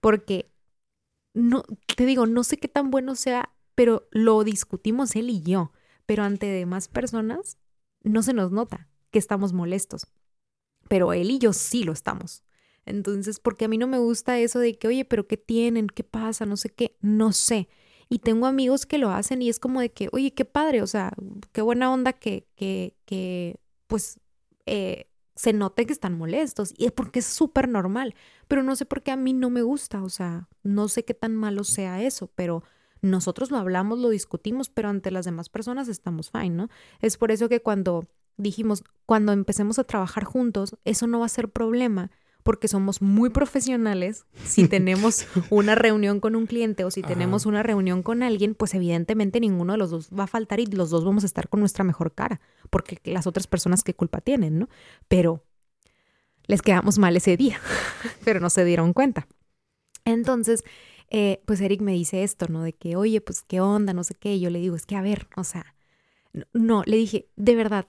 [0.01, 0.51] Porque,
[1.35, 1.65] no,
[1.97, 5.73] te digo, no sé qué tan bueno sea, pero lo discutimos él y yo.
[6.07, 7.59] Pero ante demás personas
[8.03, 10.07] no se nos nota que estamos molestos.
[10.89, 12.43] Pero él y yo sí lo estamos.
[12.89, 15.89] Entonces, porque a mí no me gusta eso de que, oye, pero ¿qué tienen?
[15.89, 16.47] ¿Qué pasa?
[16.47, 16.97] No sé qué.
[17.01, 17.69] No sé.
[18.09, 20.87] Y tengo amigos que lo hacen y es como de que, oye, qué padre, o
[20.87, 21.13] sea,
[21.53, 24.19] qué buena onda que, que, que pues,
[24.67, 28.15] eh, se note que están molestos y es porque es súper normal,
[28.49, 31.15] pero no sé por qué a mí no me gusta, o sea, no sé qué
[31.15, 32.65] tan malo sea eso, pero
[33.03, 36.69] nosotros lo hablamos, lo discutimos, pero ante las demás personas estamos fine, ¿no?
[37.01, 41.31] Es por eso que cuando dijimos, cuando empecemos a trabajar juntos, eso no va a
[41.31, 42.11] ser problema,
[42.49, 44.25] porque somos muy profesionales.
[44.43, 48.73] Si tenemos una reunión con un cliente o si tenemos una reunión con alguien, pues
[48.73, 51.61] evidentemente ninguno de los dos va a faltar y los dos vamos a estar con
[51.61, 54.71] nuestra mejor cara, porque las otras personas qué culpa tienen, ¿no?
[55.09, 55.45] Pero
[56.47, 57.61] les quedamos mal ese día,
[58.25, 59.29] pero no se dieron cuenta.
[60.07, 60.65] Entonces,
[61.11, 62.63] eh, pues Eric me dice esto, ¿no?
[62.63, 64.37] De que, oye, pues qué onda, no sé qué.
[64.37, 65.75] Y yo le digo, es que, a ver, o sea,
[66.55, 67.85] no, le dije, de verdad,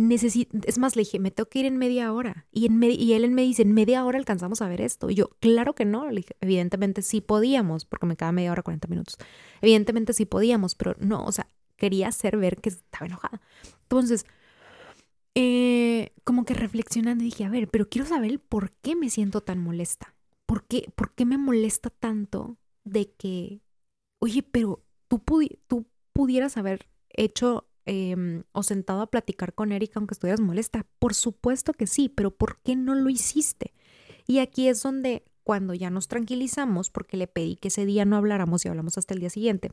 [0.00, 2.46] necesito, es más, le dije, me tengo que ir en media hora.
[2.50, 5.10] Y, en y él me dice, en media hora alcanzamos a ver esto.
[5.10, 6.08] Y yo, claro que no.
[6.10, 9.18] Le dije, evidentemente sí podíamos, porque me queda media hora, 40 minutos.
[9.60, 13.40] Evidentemente sí podíamos, pero no, o sea, quería hacer ver que estaba enojada.
[13.82, 14.26] Entonces,
[15.34, 19.58] eh, como que reflexionando dije, a ver, pero quiero saber por qué me siento tan
[19.58, 20.14] molesta.
[20.46, 23.60] ¿Por qué, por qué me molesta tanto de que,
[24.18, 25.22] oye, pero tú
[26.12, 30.86] pudieras haber hecho Em, o sentado a platicar con Erika aunque estuvieras molesta?
[31.00, 33.74] Por supuesto que sí, pero ¿por qué no lo hiciste?
[34.28, 38.16] Y aquí es donde cuando ya nos tranquilizamos, porque le pedí que ese día no
[38.16, 39.72] habláramos y hablamos hasta el día siguiente,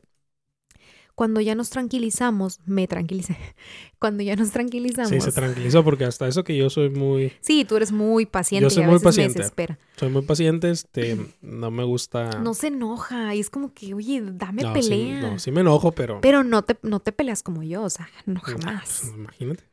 [1.18, 3.36] cuando ya nos tranquilizamos, me tranquilicé.
[3.98, 5.10] Cuando ya nos tranquilizamos.
[5.10, 7.32] Sí, se tranquilizó porque hasta eso que yo soy muy.
[7.40, 8.62] Sí, tú eres muy paciente.
[8.62, 9.32] Yo soy y muy veces paciente.
[9.32, 9.78] Me desespera.
[9.96, 12.38] Soy muy paciente, este, no me gusta.
[12.38, 14.82] No se enoja y es como que, oye, dame pelea.
[14.82, 16.20] Sí, no, sí me enojo, pero.
[16.20, 19.00] Pero no te, no te peleas como yo, o sea, no jamás.
[19.02, 19.64] Pues, imagínate.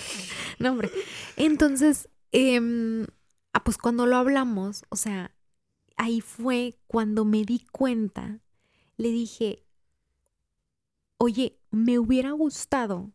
[0.58, 0.90] no, hombre.
[1.36, 3.06] Entonces, eh,
[3.52, 5.34] ah, pues cuando lo hablamos, o sea,
[5.98, 8.40] ahí fue cuando me di cuenta,
[8.96, 9.65] le dije,
[11.18, 13.12] oye, me hubiera gustado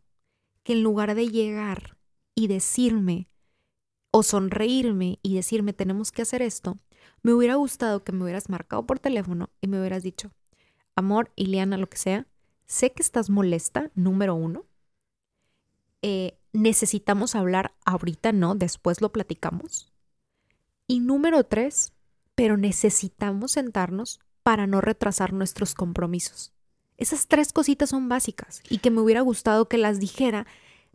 [0.63, 1.97] que en lugar de llegar
[2.35, 3.27] y decirme
[4.11, 6.77] o sonreírme y decirme tenemos que hacer esto,
[7.23, 10.31] me hubiera gustado que me hubieras marcado por teléfono y me hubieras dicho,
[10.95, 12.27] amor, Ileana, lo que sea,
[12.65, 14.65] sé que estás molesta, número uno.
[16.01, 19.91] Eh, necesitamos hablar ahorita, no, después lo platicamos.
[20.87, 21.93] Y número tres,
[22.35, 26.53] pero necesitamos sentarnos para no retrasar nuestros compromisos.
[27.01, 30.45] Esas tres cositas son básicas y que me hubiera gustado que las dijera,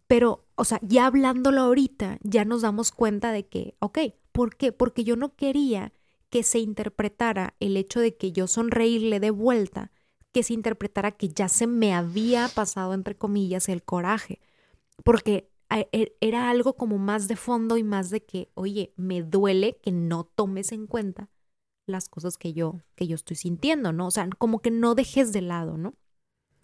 [0.06, 3.98] pero, o sea, ya hablándolo ahorita, ya nos damos cuenta de que, ok,
[4.30, 4.70] ¿por qué?
[4.70, 5.92] Porque yo no quería
[6.30, 9.90] que se interpretara el hecho de que yo sonreírle de vuelta,
[10.30, 14.38] que se interpretara que ya se me había pasado, entre comillas, el coraje,
[15.02, 19.80] porque e, era algo como más de fondo y más de que, oye, me duele
[19.82, 21.30] que no tomes en cuenta
[21.86, 24.06] las cosas que yo, que yo estoy sintiendo, ¿no?
[24.06, 25.94] O sea, como que no dejes de lado, ¿no?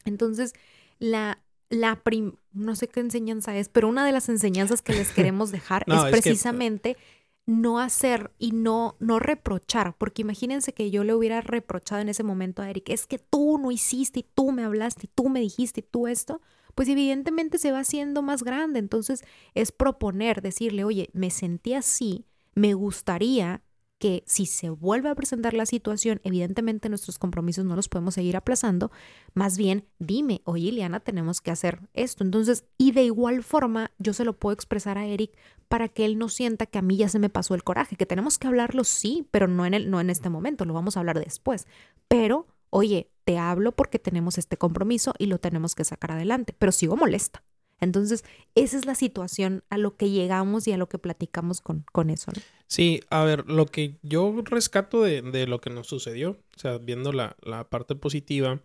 [0.05, 0.53] Entonces
[0.99, 5.11] la, la prim no sé qué enseñanza es, pero una de las enseñanzas que les
[5.15, 6.97] queremos dejar es, precisamente
[7.45, 12.23] no hacer y no, no reprochar, porque imagínense que yo le hubiera reprochado en ese
[12.23, 15.41] momento a Eric, es que tú no hiciste y tú me hablaste y tú me
[15.41, 16.41] dijiste y tú esto,
[16.75, 18.79] pues evidentemente se va haciendo más grande.
[18.79, 23.63] Entonces es proponer, decirle, oye, me sentí así, me gustaría
[24.03, 28.37] que si se vuelve a presentar la situación, evidentemente nuestros compromisos no los podemos seguir
[28.37, 28.91] aplazando,
[29.33, 32.25] más bien dime, oye Ileana, tenemos que hacer esto.
[32.25, 35.39] Entonces, y de igual forma, yo se lo puedo expresar a Eric
[35.69, 38.05] para que él no sienta que a mí ya se me pasó el coraje, que
[38.05, 41.01] tenemos que hablarlo sí, pero no en, el, no en este momento, lo vamos a
[41.01, 41.69] hablar después.
[42.09, 46.73] Pero, oye, te hablo porque tenemos este compromiso y lo tenemos que sacar adelante, pero
[46.73, 47.45] sigo molesta.
[47.83, 51.85] Entonces, esa es la situación a lo que llegamos y a lo que platicamos con,
[51.91, 52.31] con eso.
[52.69, 57.13] Sí, a ver, lo que yo rescato de, lo que nos sucedió, o sea, viendo
[57.13, 57.37] la,
[57.71, 58.61] parte positiva,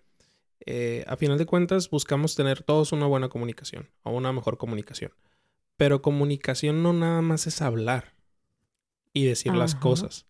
[0.68, 5.12] eh, a final de cuentas buscamos tener todos una buena comunicación o una mejor comunicación.
[5.78, 8.14] Pero comunicación no nada más es hablar
[9.14, 10.28] y decir las cosas.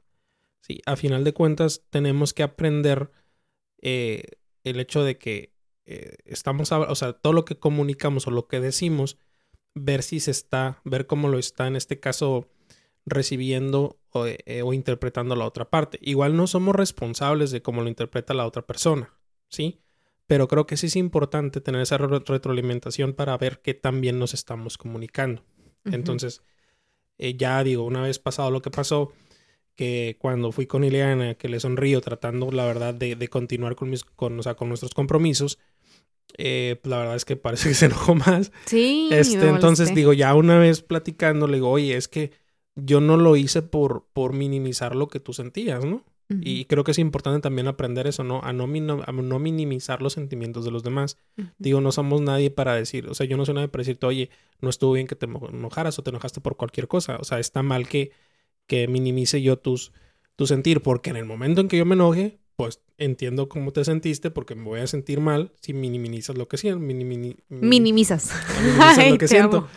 [0.61, 3.11] Sí, a final de cuentas tenemos que aprender
[3.81, 4.23] eh,
[4.63, 5.56] el hecho de que
[5.87, 9.17] eh, estamos, o sea, todo lo que comunicamos o lo que decimos,
[9.73, 12.49] ver si se está, ver cómo lo está en este caso
[13.05, 15.97] recibiendo o, eh, interpretando la otra parte.
[16.01, 19.13] Igual no somos responsables de cómo lo interpreta la otra persona,
[19.47, 19.79] ¿sí?
[20.25, 24.77] Pero creo que sí es importante tener esa retroalimentación para ver qué también nos estamos
[24.77, 25.45] comunicando.
[25.85, 26.43] Entonces,
[27.17, 29.13] eh, ya digo, una vez pasado lo que pasó,
[29.75, 34.03] que cuando fui con Ileana, que le sonrío tratando, la verdad, de, continuar con, mis,
[34.03, 35.59] con, con nuestros compromisos,
[36.37, 38.51] eh, pues la verdad es que parece que se enojó más.
[38.65, 39.09] Sí.
[39.11, 42.31] Este, entonces digo, ya una vez platicando, le digo, oye, es que
[42.75, 46.03] yo no lo hice por, por minimizar lo que tú sentías, ¿no?
[46.29, 48.41] Y creo que es importante también aprender eso, ¿no?
[48.43, 51.17] A no, a no minimizar los sentimientos de los demás.
[51.57, 54.29] Digo, no somos nadie para decir, o sea, yo no soy nadie para decirte, oye,
[54.59, 57.15] no estuvo bien que te enojaras o te enojaste por cualquier cosa.
[57.21, 58.11] O sea, está mal que,
[58.65, 59.93] que minimice yo tus,
[60.35, 63.83] tu sentir, porque en el momento en que yo me enoje, pues entiendo cómo te
[63.85, 66.79] sentiste porque me voy a sentir mal si minimizas lo que siento.
[66.79, 67.37] minimizas.
[67.49, 69.67] Minimizas lo que siento.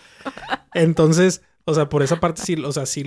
[0.74, 3.04] Entonces, o sea, por esa parte sí, o sea, sí,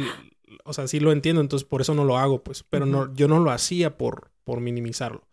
[0.64, 2.64] o sea, sí lo entiendo, entonces por eso no lo hago, pues.
[2.64, 5.24] Pero no, yo no lo hacía por, por minimizarlo.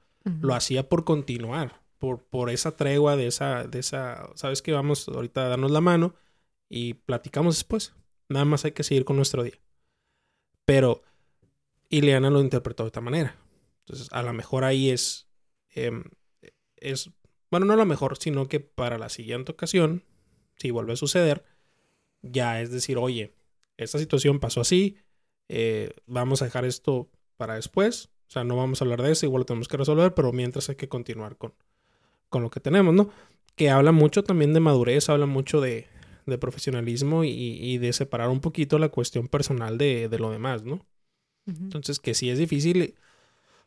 [0.42, 5.08] Lo hacía por continuar, por, por esa tregua de esa, de esa, sabes que vamos
[5.08, 6.14] ahorita a darnos la mano
[6.68, 7.94] y platicamos después.
[8.28, 9.58] Nada más hay que seguir con nuestro día.
[10.66, 11.02] Pero
[11.88, 13.34] Ileana lo interpretó de esta manera.
[13.90, 15.26] Entonces, a lo mejor ahí es,
[15.74, 16.04] em,
[16.76, 17.10] es,
[17.50, 20.04] bueno, no a lo mejor, sino que para la siguiente ocasión,
[20.56, 21.44] si vuelve a suceder,
[22.22, 23.34] ya es decir, oye,
[23.76, 24.96] esta situación pasó así,
[25.48, 29.26] eh, vamos a dejar esto para después, o sea, no vamos a hablar de eso,
[29.26, 31.52] igual lo tenemos que resolver, pero mientras hay que continuar con,
[32.28, 33.10] con lo que tenemos, ¿no?
[33.56, 35.88] Que habla mucho también de madurez, habla mucho de,
[36.26, 40.62] de profesionalismo y, y, de separar un poquito la cuestión personal de, de lo demás,
[40.62, 40.86] ¿no?
[41.46, 42.94] Entonces, que sí es difícil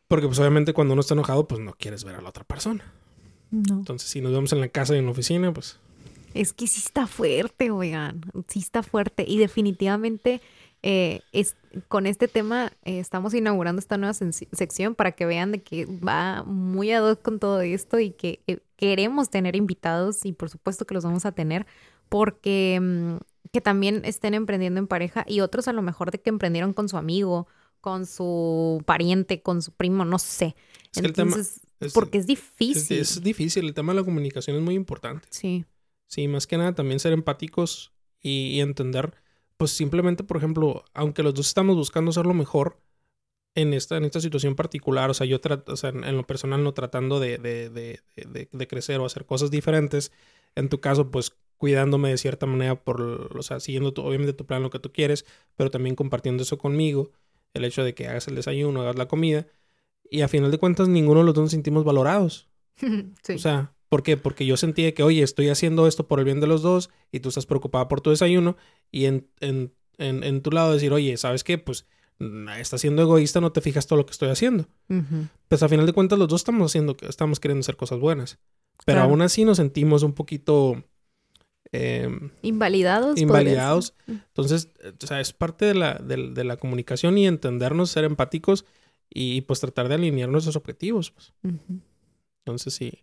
[0.08, 2.84] porque pues obviamente cuando uno está enojado, pues no quieres ver a la otra persona.
[3.50, 3.74] No.
[3.78, 5.78] Entonces, si nos vemos en la casa y en la oficina, pues...
[6.34, 9.24] Es que sí está fuerte, oigan, sí está fuerte.
[9.26, 10.40] Y definitivamente
[10.86, 11.56] eh, es,
[11.88, 16.42] con este tema eh, estamos inaugurando esta nueva sección para que vean de que va
[16.42, 20.84] muy ad hoc con todo esto y que eh, queremos tener invitados y por supuesto
[20.84, 21.64] que los vamos a tener
[22.10, 23.16] porque mm,
[23.50, 26.90] que también estén emprendiendo en pareja y otros a lo mejor de que emprendieron con
[26.90, 27.48] su amigo
[27.84, 30.56] con su pariente, con su primo, no sé.
[30.96, 31.60] Entonces,
[31.92, 32.98] porque es difícil.
[32.98, 35.28] Es, difícil, el tema de la comunicación es muy importante.
[35.30, 35.66] Sí.
[36.06, 37.92] Sí, más que nada también ser empáticos
[38.22, 39.12] y, entender,
[39.58, 42.80] pues simplemente, por ejemplo, aunque los dos estamos buscando ser lo mejor
[43.54, 46.64] en esta, en esta situación particular, o sea, yo trato, o sea, en, lo personal
[46.64, 48.00] no tratando de, de, de,
[48.50, 50.10] de, crecer o hacer cosas diferentes,
[50.54, 53.02] en tu caso, pues cuidándome de cierta manera por,
[53.36, 57.12] o sea, siguiendo obviamente tu plan, lo que tú quieres, pero también compartiendo eso conmigo
[57.54, 59.46] el hecho de que hagas el desayuno, hagas la comida,
[60.10, 62.48] y a final de cuentas ninguno de los dos nos sentimos valorados.
[63.34, 64.16] O sea, ¿por qué?
[64.16, 67.20] Porque yo sentía que, oye, estoy haciendo esto por el bien de los dos y
[67.20, 68.56] tú estás preocupada por tu desayuno
[68.90, 71.58] y en, en, en, tu lado decir, oye, ¿sabes qué?
[71.58, 71.86] Pues
[72.58, 74.66] estás siendo egoísta, no te fijas todo lo que estoy haciendo.
[75.48, 78.38] Pues a final de cuentas los dos estamos haciendo, estamos queriendo hacer cosas buenas.
[78.84, 80.84] Pero aún así nos sentimos un poquito
[81.72, 83.20] Em, invalidados.
[83.20, 83.94] Invalidados.
[84.06, 84.68] Entonces,
[85.02, 88.64] o sea, es parte de la, de, la comunicación y entendernos, ser empáticos
[89.10, 91.10] y pues tratar de alinear nuestros objetivos.
[91.10, 91.32] Pues.
[92.44, 93.00] Entonces, sí.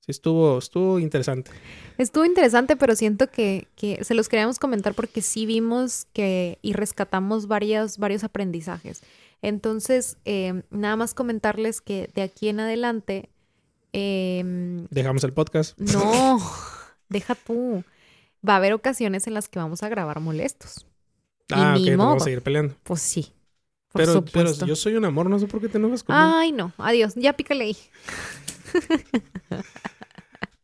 [0.00, 1.50] Sí, estuvo, estuvo interesante.
[1.98, 6.74] Estuvo interesante, pero siento que, que, se los queríamos comentar porque sí vimos que y
[6.74, 9.02] rescatamos varios, varios aprendizajes.
[9.42, 13.30] Entonces, em, nada más comentarles que de aquí en adelante
[13.98, 15.78] Em, Dejamos el podcast.
[15.78, 16.38] no,
[17.08, 17.84] deja tú.
[18.46, 20.86] Va a haber ocasiones en las que vamos a grabar molestos.
[21.48, 22.08] Y Ah, ni modo.
[22.08, 22.74] vamos a seguir peleando.
[22.82, 23.32] Pues sí.
[23.92, 24.66] Por Pero, pero supuesto.
[24.66, 26.26] yo soy un amor, no sé por qué te enojas conmigo.
[26.36, 26.72] Ay, no.
[26.78, 27.14] Adiós.
[27.16, 27.76] Ya pícale ahí.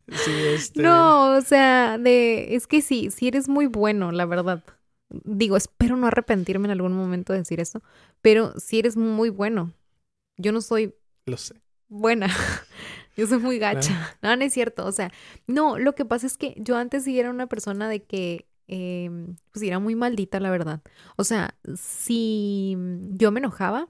[0.09, 0.83] Sí, este...
[0.83, 4.63] No, o sea, de es que sí, sí eres muy bueno, la verdad.
[5.09, 7.83] Digo, espero no arrepentirme en algún momento de decir eso,
[8.21, 9.73] pero sí eres muy bueno.
[10.37, 11.55] Yo no soy Lo sé.
[11.89, 12.29] buena.
[13.17, 14.17] Yo soy muy gacha.
[14.23, 14.87] No, no es cierto.
[14.87, 15.13] O sea,
[15.47, 19.11] no, lo que pasa es que yo antes sí era una persona de que, eh,
[19.51, 20.83] pues era muy maldita, la verdad.
[21.17, 22.77] O sea, si
[23.11, 23.89] yo me enojaba,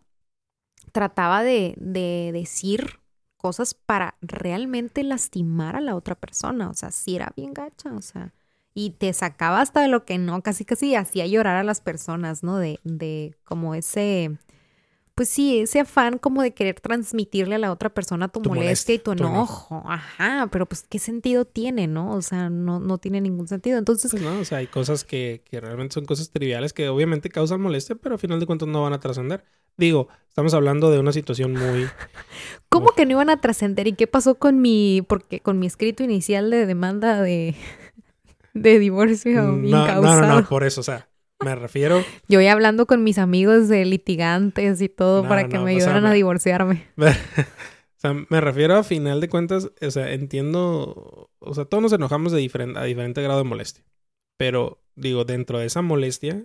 [0.93, 3.01] trataba de, de decir
[3.37, 6.71] cosas para realmente lastimar a la otra persona.
[6.71, 8.33] O sea, sí era bien gacha, o sea.
[8.75, 12.43] Y te sacaba hasta de lo que no, casi casi hacía llorar a las personas,
[12.43, 12.57] ¿no?
[12.57, 14.39] De, de como ese,
[15.15, 18.95] pues sí, ese afán como de querer transmitirle a la otra persona tu, Tu molestia
[18.95, 19.83] y tu enojo.
[19.87, 22.13] Ajá, pero pues qué sentido tiene, ¿no?
[22.13, 23.79] O sea, no, no tiene ningún sentido.
[23.79, 27.29] Entonces, Pues no, o sea, hay cosas que, que realmente son cosas triviales que obviamente
[27.29, 29.45] causan molestia, pero al final de cuentas no van a trascender.
[29.77, 31.87] Digo, estamos hablando de una situación muy...
[32.69, 33.87] ¿cómo que no iban a trascender?
[33.89, 37.55] ¿Y qué pasó con mi, porque con mi escrito inicial de demanda de,
[38.55, 40.21] de divorcio No, no, incausado?
[40.23, 41.09] no, no, por eso, o sea,
[41.45, 42.03] me refiero...
[42.29, 45.75] Yo ya hablando con mis amigos de litigantes y todo No, para que no, me
[45.77, 46.87] o sea, ayudaran a me- divorciarme.
[47.97, 51.93] O sea, me refiero a final de cuentas, o sea, entiendo, o sea, todos nos
[51.93, 53.85] enojamos de diferente, a diferente grado de molestia,
[54.37, 56.43] pero digo, dentro de esa molestia,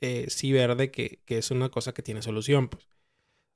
[0.00, 2.88] eh, sí ver de que, que es una cosa que tiene solución, pues.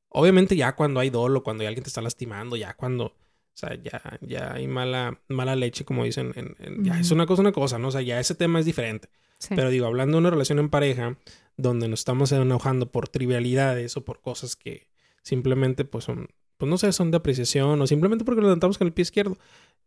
[0.08, 3.14] Obviamente ya cuando hay dolo, cuando hay alguien te está lastimando, ya cuando,
[3.54, 7.24] o sea, ya, ya hay mala, mala leche, como dicen, en- en- ya es una
[7.26, 7.88] cosa, una cosa, ¿no?
[7.88, 9.08] O sea, ya ese tema es diferente.
[9.38, 9.54] Sí.
[9.54, 11.16] Pero digo, hablando de una relación en pareja,
[11.56, 14.88] donde nos estamos enojando por trivialidades o por cosas que
[15.22, 18.86] simplemente, pues son, pues no sé, son de apreciación o simplemente porque nos levantamos con
[18.88, 19.38] el pie izquierdo,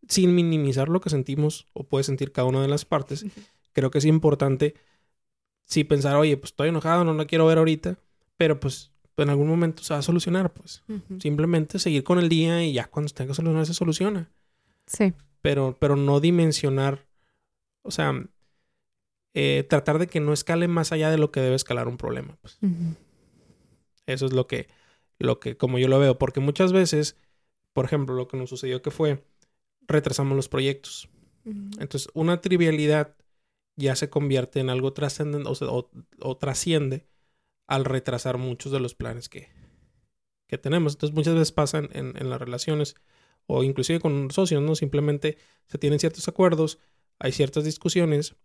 [0.08, 3.26] sin minimizar lo que sentimos o puede sentir cada una de las partes,
[3.74, 4.76] creo que es importante
[5.66, 7.98] sí pensar, oye, pues estoy enojado, no la quiero ver ahorita,
[8.38, 8.92] pero pues
[9.26, 10.84] en algún momento se va a solucionar, pues.
[11.20, 14.32] Simplemente seguir con el día y ya cuando se tenga que solucionar se soluciona
[14.86, 15.14] Sí.
[15.42, 17.08] pero, pero no dimensionar,
[17.82, 18.14] o sea,
[19.34, 22.38] eh, tratar de que no escale más allá de lo que debe escalar un problema.
[22.42, 22.58] Pues.
[24.06, 24.68] Eso es lo que,
[25.20, 27.18] lo que, como yo lo veo, porque muchas veces,
[27.74, 29.24] por ejemplo, lo que nos sucedió que fue,
[29.88, 31.10] retrasamos los proyectos.
[31.80, 33.16] Entonces, una trivialidad
[33.76, 35.90] ya se convierte en algo trascendente o, sea, o-
[36.20, 37.06] o trasciende
[37.68, 39.50] al retrasar muchos de los planes que,
[40.48, 40.94] que tenemos.
[40.94, 42.96] Entonces, muchas veces pasan en, en las relaciones
[43.46, 44.76] o inclusive con socios, ¿no?
[44.76, 45.38] Simplemente
[45.68, 46.80] se tienen ciertos acuerdos,
[47.20, 48.36] hay ciertas discusiones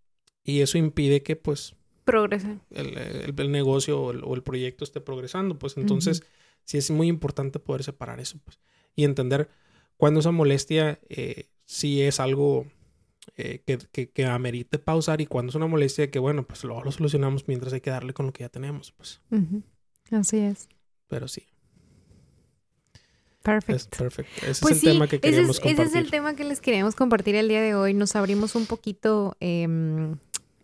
[0.45, 2.59] y eso impide que, pues, Progresa.
[2.71, 5.59] el, el- el negocio o el, o el proyecto esté progresando.
[5.59, 6.23] Pues entonces
[6.65, 8.59] sí es muy importante poder separar eso pues,
[8.97, 9.49] y entender
[9.97, 12.67] cuándo esa molestia eh, sí es algo
[13.37, 16.83] eh, que, que, que amerite pausar y cuándo es una molestia que, bueno, pues luego
[16.85, 18.93] lo solucionamos mientras hay que darle con lo que ya tenemos.
[18.93, 19.21] Pues.
[19.31, 19.63] Ujú.
[20.11, 20.69] Así es.
[21.09, 21.49] Pero sí, es
[23.43, 23.99] Perfecto.
[23.99, 24.47] perfecto.
[24.47, 25.97] Ese Pues es sí, el tema que ese queríamos es, ese compartir.
[25.99, 27.93] es el tema que les queríamos compartir el día de hoy.
[27.95, 30.17] Nos abrimos un poquito em,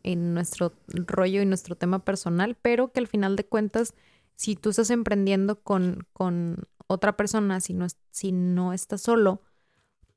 [0.05, 3.95] en nuestro rollo y nuestro tema personal, pero que al final de cuentas,
[4.37, 9.43] si tú estás emprendiendo con, con otra persona, si no, es- si no estás solo,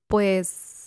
[0.07, 0.80] pues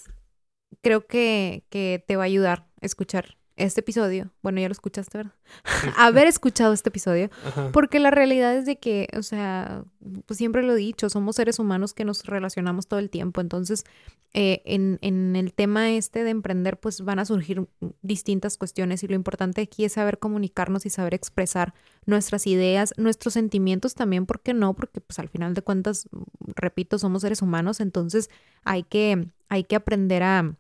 [0.85, 4.31] creo que, que te va a ayudar a escuchar este episodio.
[4.43, 5.35] Bueno, ya lo escuchaste, ¿verdad?
[5.97, 7.31] Haber escuchado este episodio.
[7.45, 7.71] Ajá.
[7.73, 9.85] Porque la realidad es de que, o sea,
[10.27, 13.41] pues siempre lo he dicho, somos seres humanos que nos relacionamos todo el tiempo.
[13.41, 13.85] Entonces,
[14.33, 17.69] eh, en, en el tema este de emprender, pues van a surgir
[18.03, 21.75] distintas cuestiones y lo importante aquí es saber comunicarnos y saber expresar
[22.07, 24.75] nuestras ideas, nuestros sentimientos también, ¿por qué no?
[24.75, 26.09] Porque pues al final de cuentas,
[26.57, 28.29] repito, somos seres humanos, entonces
[28.65, 30.57] hay que, hay que aprender a,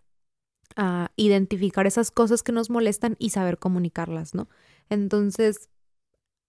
[0.76, 4.48] a identificar esas cosas que nos molestan y saber comunicarlas, ¿no?
[4.90, 5.68] Entonces,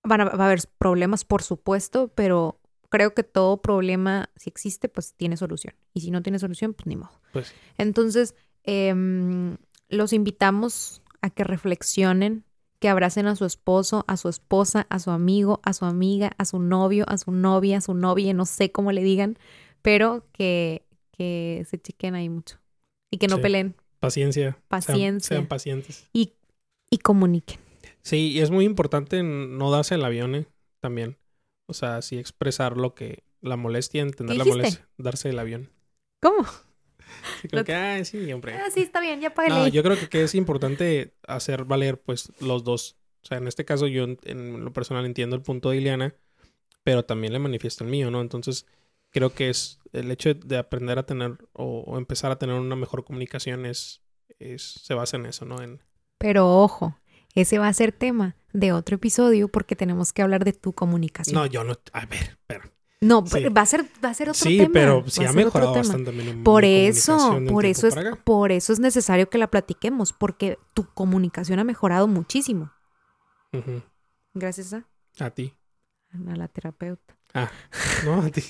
[0.04, 2.60] van a, va a haber problemas, por supuesto, pero
[2.90, 5.76] creo que todo problema, si existe, pues tiene solución.
[5.94, 7.20] Y si no tiene solución, pues ni modo.
[7.34, 7.54] Pues.
[7.78, 9.58] Entonces, em,
[9.90, 12.44] los invitamos a que reflexionen,
[12.80, 16.46] que abracen a su esposo, a su esposa, a su amigo, a su amiga, a
[16.46, 19.38] su novio, a su novia, a su novia, no sé cómo le digan,
[19.82, 22.60] pero que, que se chiquen ahí mucho
[23.10, 23.42] y que no Sí.
[23.42, 23.76] peleen
[24.06, 24.58] Paciencia.
[24.68, 25.36] Paciencia.
[25.36, 26.08] sean pacientes.
[26.14, 26.34] y,
[26.90, 27.60] y comuniquen.
[28.02, 30.46] Sí, y es muy importante no darse el avión ¿eh?
[30.80, 31.18] también.
[31.68, 35.70] O sea, sí expresar lo que, la molestia, entender la molestia, darse el avión.
[36.22, 36.46] ¿Cómo?
[37.42, 38.54] Sí, creo que, ay, sí, hombre.
[38.54, 39.56] Ah, sí, está bien, ya págale.
[39.56, 42.98] No, yo creo que, que es importante hacer valer, pues, los dos.
[43.24, 46.14] O sea, en este caso yo en, en lo personal entiendo el punto de Ileana,
[46.84, 48.22] pero también le manifiesto el mío, ¿no?
[48.22, 48.68] Entonces,
[49.16, 52.76] creo que es el hecho de aprender a tener o, o empezar a tener una
[52.76, 54.04] mejor comunicación es,
[54.40, 55.62] es se basa en eso, ¿no?
[55.62, 55.82] En,
[56.20, 56.98] Pero ojo,
[57.34, 61.34] ese va a ser tema de otro episodio porque tenemos que hablar de tu comunicación.
[61.36, 62.72] no, yo no, a ver, espera.
[63.02, 63.44] No, Sí.
[63.50, 64.72] va a ser va a ser otro Sí, tema.
[64.74, 68.74] pero va sí a ha mejorado bastante mi- Por eso, por eso es por eso
[68.74, 72.72] es necesario que la platiquemos porque tu comunicación ha mejorado muchísimo
[74.34, 74.86] gracias a,
[75.20, 75.54] A ti.
[76.28, 77.16] a la terapeuta.
[77.36, 77.52] Ah,
[78.06, 78.42] no, a ti.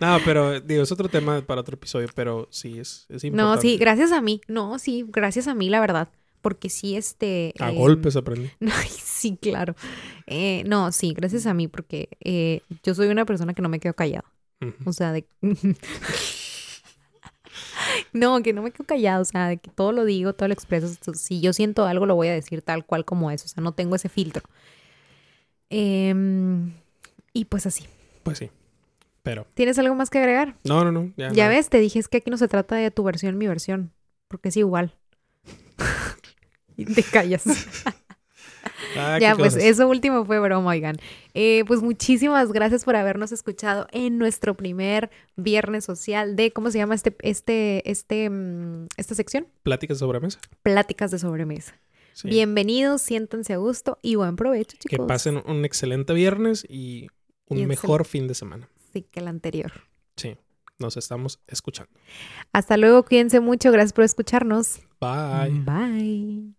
[0.00, 3.56] no, pero digo, es otro tema para otro episodio, pero sí, es, es importante.
[3.56, 4.40] No, sí, gracias a mí.
[4.48, 6.08] No, sí, gracias a mí, la verdad.
[6.40, 7.52] Porque sí, este...
[7.58, 8.50] A eh, golpes aprendí.
[8.60, 9.76] Ay, sí, claro.
[10.26, 13.78] Eh, no, sí, gracias a mí, porque eh, yo soy una persona que no me
[13.78, 14.24] quedo callada.
[14.62, 14.88] Ujú.
[14.88, 15.26] O sea, de...
[18.12, 20.54] no, que no me quedo callada, o sea, de que todo lo digo, todo lo
[20.54, 20.88] expreso.
[21.14, 23.72] Si yo siento algo, lo voy a decir tal cual como es, o sea, no
[23.72, 24.42] tengo ese filtro.
[25.68, 26.72] Em,
[27.32, 27.86] y pues así.
[28.22, 28.50] Pues sí.
[29.22, 30.56] Pero, ¿Tienes algo más que agregar?
[30.64, 31.12] no, no, no.
[31.32, 33.92] Ya, ves, te dije es que aquí no se trata de tu versión, mi versión,
[34.28, 34.94] porque es igual.
[36.76, 37.44] y te callas.
[38.96, 39.68] Ah, ya, pues cosas.
[39.68, 40.96] eso último fue broma, oigan.
[41.34, 46.78] Eh, pues muchísimas gracias por habernos escuchado en nuestro primer viernes social de, ¿cómo se
[46.78, 49.46] llama este, este, este, mm, esta sección?
[49.62, 50.40] Pláticas sobre mesa.
[50.62, 51.74] Pláticas de sobremesa.
[52.14, 52.28] Sí.
[52.28, 55.06] Bienvenidos, siéntanse a gusto y buen provecho, Que chicos.
[55.06, 57.08] pasen un excelente viernes y
[57.50, 58.68] un mejor fin de semana.
[58.92, 59.72] Sí, que el anterior.
[60.16, 60.36] Sí.
[60.78, 61.92] Nos estamos escuchando.
[62.52, 64.80] Hasta luego, cuídense mucho, gracias por escucharnos.
[64.98, 65.60] Bye.
[65.60, 66.54] Bye.